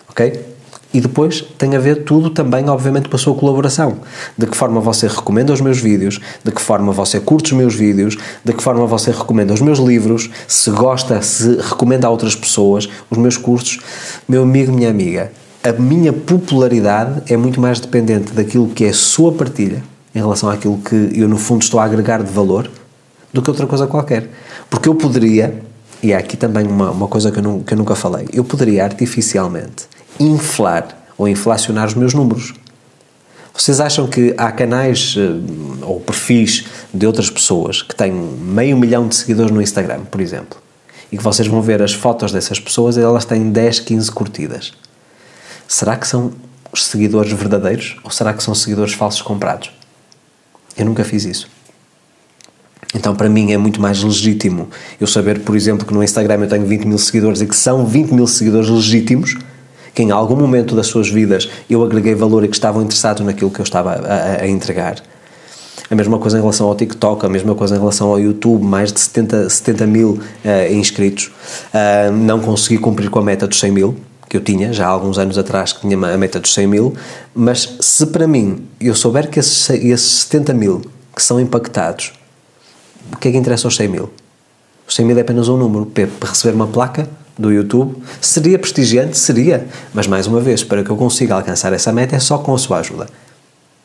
Ok? 0.07 0.52
E 0.93 1.01
depois 1.01 1.43
tem 1.57 1.75
a 1.75 1.79
ver 1.79 2.03
tudo 2.03 2.29
também, 2.29 2.69
obviamente, 2.69 3.09
com 3.09 3.15
a 3.15 3.19
sua 3.19 3.33
colaboração. 3.33 3.97
De 4.37 4.45
que 4.45 4.55
forma 4.55 4.79
você 4.79 5.07
recomenda 5.07 5.51
os 5.51 5.59
meus 5.59 5.79
vídeos, 5.79 6.19
de 6.43 6.51
que 6.51 6.61
forma 6.61 6.91
você 6.91 7.19
curte 7.19 7.51
os 7.51 7.57
meus 7.57 7.73
vídeos, 7.73 8.15
de 8.45 8.53
que 8.53 8.61
forma 8.61 8.85
você 8.85 9.09
recomenda 9.09 9.53
os 9.53 9.61
meus 9.61 9.79
livros, 9.79 10.29
se 10.47 10.69
gosta, 10.69 11.19
se 11.23 11.57
recomenda 11.57 12.05
a 12.05 12.11
outras 12.11 12.35
pessoas, 12.35 12.87
os 13.09 13.17
meus 13.17 13.37
cursos. 13.37 13.79
Meu 14.29 14.43
amigo, 14.43 14.71
minha 14.71 14.91
amiga, 14.91 15.31
a 15.63 15.71
minha 15.71 16.13
popularidade 16.13 17.23
é 17.27 17.35
muito 17.35 17.59
mais 17.59 17.79
dependente 17.79 18.31
daquilo 18.31 18.67
que 18.67 18.85
é 18.85 18.89
a 18.89 18.93
sua 18.93 19.31
partilha, 19.31 19.81
em 20.13 20.19
relação 20.19 20.47
àquilo 20.47 20.77
que 20.77 21.09
eu, 21.15 21.27
no 21.27 21.37
fundo, 21.37 21.63
estou 21.63 21.79
a 21.79 21.85
agregar 21.85 22.21
de 22.21 22.31
valor, 22.31 22.69
do 23.33 23.41
que 23.41 23.49
outra 23.49 23.65
coisa 23.65 23.87
qualquer. 23.87 24.29
Porque 24.69 24.87
eu 24.87 24.93
poderia, 24.93 25.59
e 26.03 26.13
há 26.13 26.19
aqui 26.19 26.37
também 26.37 26.67
uma, 26.67 26.91
uma 26.91 27.07
coisa 27.07 27.31
que 27.31 27.39
eu, 27.39 27.43
não, 27.43 27.61
que 27.61 27.73
eu 27.73 27.77
nunca 27.79 27.95
falei, 27.95 28.27
eu 28.31 28.43
poderia 28.43 28.83
artificialmente 28.83 29.87
inflar 30.19 30.87
ou 31.17 31.27
inflacionar 31.27 31.87
os 31.87 31.93
meus 31.93 32.13
números. 32.13 32.53
Vocês 33.53 33.79
acham 33.79 34.07
que 34.07 34.33
há 34.35 34.51
canais 34.51 35.15
eh, 35.15 35.85
ou 35.85 35.99
perfis 35.99 36.65
de 36.91 37.05
outras 37.05 37.29
pessoas 37.29 37.83
que 37.83 37.95
têm 37.95 38.11
meio 38.11 38.75
milhão 38.75 39.07
de 39.07 39.15
seguidores 39.15 39.51
no 39.51 39.61
Instagram, 39.61 40.05
por 40.05 40.19
exemplo, 40.19 40.57
e 41.11 41.17
que 41.17 41.23
vocês 41.23 41.47
vão 41.47 41.61
ver 41.61 41.81
as 41.81 41.93
fotos 41.93 42.31
dessas 42.31 42.59
pessoas 42.59 42.97
e 42.97 43.01
elas 43.01 43.25
têm 43.25 43.51
10, 43.51 43.81
15 43.81 44.11
curtidas? 44.11 44.73
Será 45.67 45.95
que 45.95 46.07
são 46.07 46.33
os 46.71 46.85
seguidores 46.85 47.31
verdadeiros 47.31 47.97
ou 48.03 48.09
será 48.09 48.33
que 48.33 48.41
são 48.41 48.55
seguidores 48.55 48.93
falsos 48.93 49.21
comprados? 49.21 49.71
Eu 50.75 50.85
nunca 50.85 51.03
fiz 51.03 51.23
isso. 51.23 51.47
Então, 52.95 53.15
para 53.15 53.29
mim, 53.29 53.51
é 53.51 53.57
muito 53.57 53.81
mais 53.81 54.03
legítimo 54.03 54.69
eu 54.99 55.07
saber, 55.07 55.39
por 55.41 55.55
exemplo, 55.55 55.85
que 55.85 55.93
no 55.93 56.03
Instagram 56.03 56.41
eu 56.41 56.47
tenho 56.47 56.65
20 56.65 56.85
mil 56.85 56.97
seguidores 56.97 57.41
e 57.41 57.45
que 57.45 57.55
são 57.55 57.85
20 57.85 58.11
mil 58.11 58.27
seguidores 58.27 58.69
legítimos, 58.69 59.35
que 59.93 60.01
em 60.01 60.11
algum 60.11 60.35
momento 60.35 60.75
das 60.75 60.87
suas 60.87 61.09
vidas 61.09 61.49
eu 61.69 61.83
agreguei 61.83 62.15
valor 62.15 62.43
e 62.43 62.47
que 62.47 62.55
estavam 62.55 62.81
interessados 62.81 63.25
naquilo 63.25 63.51
que 63.51 63.59
eu 63.59 63.63
estava 63.63 63.91
a, 63.93 64.41
a, 64.41 64.47
entregar. 64.47 64.95
A 65.89 65.95
mesma 65.95 66.17
coisa 66.17 66.37
em 66.37 66.41
relação 66.41 66.67
ao 66.67 66.75
TikTok, 66.75 67.25
a 67.25 67.29
mesma 67.29 67.53
coisa 67.53 67.75
em 67.75 67.79
relação 67.79 68.09
ao 68.09 68.19
YouTube, 68.19 68.63
mais 68.63 68.91
de 68.91 68.99
70, 68.99 69.49
70 69.49 69.85
mil 69.85 70.09
uh, 70.11 70.73
inscritos. 70.73 71.27
Uh, 71.27 72.11
não 72.11 72.39
consegui 72.39 72.77
cumprir 72.79 73.09
com 73.09 73.19
a 73.19 73.21
meta 73.21 73.47
dos 73.47 73.59
100 73.59 73.71
mil, 73.71 73.95
que 74.27 74.37
eu 74.37 74.41
tinha 74.41 74.73
já 74.73 74.87
há 74.87 74.89
alguns 74.89 75.19
anos 75.19 75.37
atrás, 75.37 75.73
que 75.73 75.81
tinha 75.81 75.95
a 75.95 76.17
meta 76.17 76.39
dos 76.39 76.53
100 76.53 76.67
mil, 76.67 76.95
mas 77.35 77.77
se 77.79 78.07
para 78.07 78.27
mim 78.27 78.65
eu 78.81 78.95
souber 78.95 79.29
que 79.29 79.39
esses, 79.39 79.69
esses 79.69 80.23
70 80.23 80.53
mil 80.53 80.81
que 81.15 81.21
são 81.21 81.39
impactados, 81.39 82.13
o 83.11 83.17
que 83.17 83.27
é 83.27 83.31
que 83.31 83.37
interessa 83.37 83.67
aos 83.67 83.75
100 83.75 83.87
mil? 83.89 84.09
Os 84.87 84.95
100 84.95 85.05
mil 85.05 85.17
é 85.17 85.21
apenas 85.21 85.47
um 85.47 85.57
número. 85.57 85.85
Para 85.85 86.29
receber 86.29 86.55
uma 86.55 86.67
placa 86.67 87.07
do 87.37 87.51
YouTube 87.51 88.01
seria 88.21 88.59
prestigiante? 88.59 89.17
Seria. 89.17 89.67
Mas 89.93 90.07
mais 90.07 90.27
uma 90.27 90.39
vez, 90.39 90.63
para 90.63 90.83
que 90.83 90.89
eu 90.89 90.97
consiga 90.97 91.35
alcançar 91.35 91.73
essa 91.73 91.91
meta 91.91 92.15
é 92.15 92.19
só 92.19 92.37
com 92.37 92.53
a 92.53 92.57
sua 92.57 92.79
ajuda. 92.79 93.07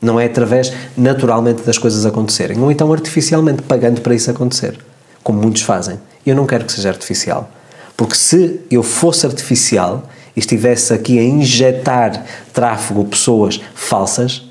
Não 0.00 0.18
é 0.20 0.26
através 0.26 0.72
naturalmente 0.96 1.62
das 1.62 1.76
coisas 1.76 2.06
acontecerem, 2.06 2.60
ou 2.60 2.70
então 2.70 2.92
artificialmente 2.92 3.62
pagando 3.62 4.00
para 4.00 4.14
isso 4.14 4.30
acontecer, 4.30 4.78
como 5.22 5.40
muitos 5.40 5.62
fazem. 5.62 5.98
Eu 6.24 6.36
não 6.36 6.46
quero 6.46 6.64
que 6.64 6.72
seja 6.72 6.90
artificial. 6.90 7.50
Porque 7.96 8.14
se 8.14 8.60
eu 8.70 8.82
fosse 8.84 9.26
artificial, 9.26 10.08
e 10.36 10.40
estivesse 10.40 10.94
aqui 10.94 11.18
a 11.18 11.24
injetar 11.24 12.24
tráfego, 12.52 13.04
pessoas 13.04 13.60
falsas, 13.74 14.44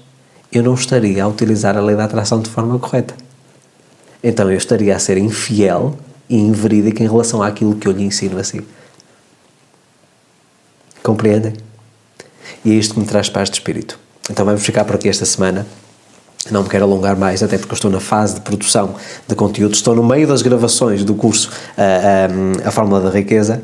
eu 0.51 0.62
não 0.62 0.73
estaria 0.73 1.23
a 1.23 1.27
utilizar 1.29 1.77
a 1.77 1.81
lei 1.81 1.95
da 1.95 2.03
atração 2.03 2.41
de 2.41 2.49
forma 2.49 2.77
correta. 2.77 3.15
Então 4.21 4.51
eu 4.51 4.57
estaria 4.57 4.93
a 4.93 4.99
ser 4.99 5.17
infiel 5.17 5.97
e 6.29 6.38
inverídico 6.38 7.01
em 7.01 7.07
relação 7.07 7.41
àquilo 7.41 7.75
que 7.75 7.88
eu 7.88 7.93
lhe 7.93 8.03
ensino 8.03 8.38
assim. 8.38 8.60
Compreendem? 11.08 11.54
E 12.65 12.72
é 12.72 12.74
isto 12.74 12.93
que 12.93 13.00
me 13.00 13.06
traz 13.06 13.30
paz 13.30 13.50
de 13.50 13.56
espírito. 13.56 13.98
Então 14.30 14.46
vamos 14.46 14.62
ficar 14.62 14.84
por 14.84 14.96
aqui 14.96 15.08
esta 15.08 15.26
semana. 15.26 15.65
Não 16.52 16.63
me 16.63 16.70
quero 16.70 16.84
alongar 16.84 17.15
mais, 17.15 17.41
até 17.41 17.58
porque 17.58 17.72
eu 17.72 17.76
estou 17.76 17.89
na 17.89 18.02
fase 18.02 18.36
de 18.36 18.41
produção 18.41 18.93
de 19.26 19.34
conteúdo, 19.34 19.74
estou 19.74 19.96
no 19.96 20.04
meio 20.04 20.28
das 20.28 20.41
gravações 20.41 21.06
do 21.06 21.15
curso 21.15 21.50
a, 21.78 22.65
a, 22.65 22.67
a 22.67 22.72
Fórmula 22.72 23.00
da 23.00 23.10
Riqueza 23.10 23.63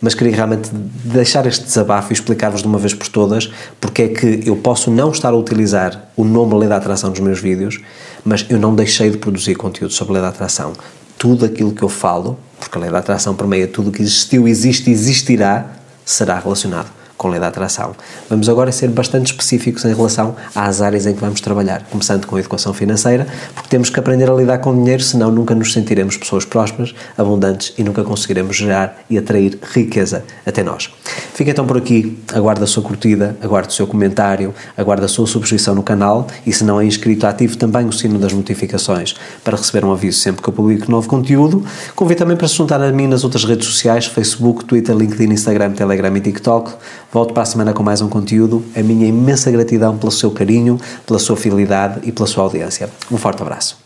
mas 0.00 0.14
queria 0.14 0.36
realmente 0.36 0.68
deixar 0.72 1.46
este 1.46 1.64
desabafo 1.64 2.12
e 2.12 2.14
explicar-vos 2.14 2.60
de 2.60 2.68
uma 2.68 2.78
vez 2.78 2.92
por 2.92 3.08
todas 3.08 3.50
porque 3.80 4.02
é 4.02 4.08
que 4.08 4.42
eu 4.44 4.54
posso 4.54 4.90
não 4.90 5.10
estar 5.10 5.30
a 5.30 5.36
utilizar 5.36 6.10
o 6.14 6.24
nome 6.24 6.54
Lei 6.56 6.68
da 6.68 6.76
Atração 6.76 7.08
nos 7.08 7.20
meus 7.20 7.40
vídeos, 7.40 7.80
mas 8.22 8.44
eu 8.50 8.58
não 8.58 8.74
deixei 8.74 9.10
de 9.10 9.16
produzir 9.16 9.54
conteúdo 9.54 9.94
sobre 9.94 10.12
a 10.12 10.14
Lei 10.14 10.22
da 10.22 10.28
Atração. 10.28 10.74
Tudo 11.16 11.46
aquilo 11.46 11.72
que 11.72 11.82
eu 11.82 11.88
falo, 11.88 12.38
porque 12.60 12.76
a 12.76 12.80
Lei 12.82 12.90
da 12.90 12.98
Atração 12.98 13.34
permeia 13.34 13.66
tudo 13.66 13.88
o 13.88 13.92
que 13.92 14.02
existiu, 14.02 14.46
existe 14.46 14.90
e 14.90 14.92
existirá, 14.92 15.83
será 16.04 16.38
relacionado 16.38 16.88
com 17.16 17.28
lei 17.28 17.40
da 17.40 17.48
atração. 17.48 17.94
Vamos 18.28 18.48
agora 18.48 18.72
ser 18.72 18.88
bastante 18.88 19.26
específicos 19.26 19.84
em 19.84 19.94
relação 19.94 20.34
às 20.54 20.80
áreas 20.80 21.06
em 21.06 21.14
que 21.14 21.20
vamos 21.20 21.40
trabalhar, 21.40 21.84
começando 21.90 22.26
com 22.26 22.36
a 22.36 22.40
educação 22.40 22.72
financeira, 22.72 23.26
porque 23.54 23.68
temos 23.68 23.90
que 23.90 23.98
aprender 23.98 24.30
a 24.30 24.34
lidar 24.34 24.58
com 24.58 24.74
dinheiro, 24.74 25.02
senão 25.02 25.30
nunca 25.30 25.54
nos 25.54 25.72
sentiremos 25.72 26.16
pessoas 26.16 26.44
prósperas, 26.44 26.94
abundantes 27.16 27.72
e 27.78 27.84
nunca 27.84 28.02
conseguiremos 28.02 28.56
gerar 28.56 28.98
e 29.08 29.18
atrair 29.18 29.58
riqueza 29.72 30.24
até 30.46 30.62
nós. 30.62 30.90
Fica 31.34 31.50
então 31.50 31.66
por 31.66 31.76
aqui, 31.76 32.18
aguardo 32.32 32.62
a 32.62 32.66
sua 32.66 32.82
curtida, 32.82 33.36
aguardo 33.42 33.68
o 33.68 33.72
seu 33.72 33.86
comentário, 33.86 34.54
aguardo 34.76 35.04
a 35.04 35.08
sua 35.08 35.26
subscrição 35.26 35.74
no 35.74 35.82
canal 35.82 36.26
e 36.46 36.52
se 36.52 36.64
não 36.64 36.80
é 36.80 36.84
inscrito, 36.84 37.26
ative 37.26 37.56
também 37.56 37.86
o 37.86 37.92
sino 37.92 38.18
das 38.18 38.32
notificações 38.32 39.14
para 39.42 39.56
receber 39.56 39.84
um 39.84 39.92
aviso 39.92 40.18
sempre 40.18 40.42
que 40.42 40.48
eu 40.48 40.52
publico 40.52 40.90
novo 40.90 41.08
conteúdo. 41.08 41.64
Convido 41.94 42.18
também 42.18 42.36
para 42.36 42.46
se 42.48 42.54
juntar 42.54 42.80
a 42.80 42.92
mim 42.92 43.06
nas 43.06 43.24
outras 43.24 43.44
redes 43.44 43.66
sociais, 43.66 44.06
Facebook, 44.06 44.64
Twitter, 44.64 44.94
LinkedIn, 44.94 45.32
Instagram, 45.32 45.72
Telegram 45.72 46.16
e 46.16 46.20
TikTok. 46.20 46.72
Volto 47.14 47.32
para 47.32 47.44
a 47.44 47.46
semana 47.46 47.72
com 47.72 47.80
mais 47.80 48.00
um 48.00 48.08
conteúdo. 48.08 48.64
A 48.74 48.82
minha 48.82 49.06
imensa 49.06 49.48
gratidão 49.48 49.96
pelo 49.96 50.10
seu 50.10 50.32
carinho, 50.32 50.80
pela 51.06 51.20
sua 51.20 51.36
fidelidade 51.36 52.00
e 52.02 52.10
pela 52.10 52.26
sua 52.26 52.42
audiência. 52.42 52.90
Um 53.08 53.16
forte 53.16 53.40
abraço. 53.40 53.83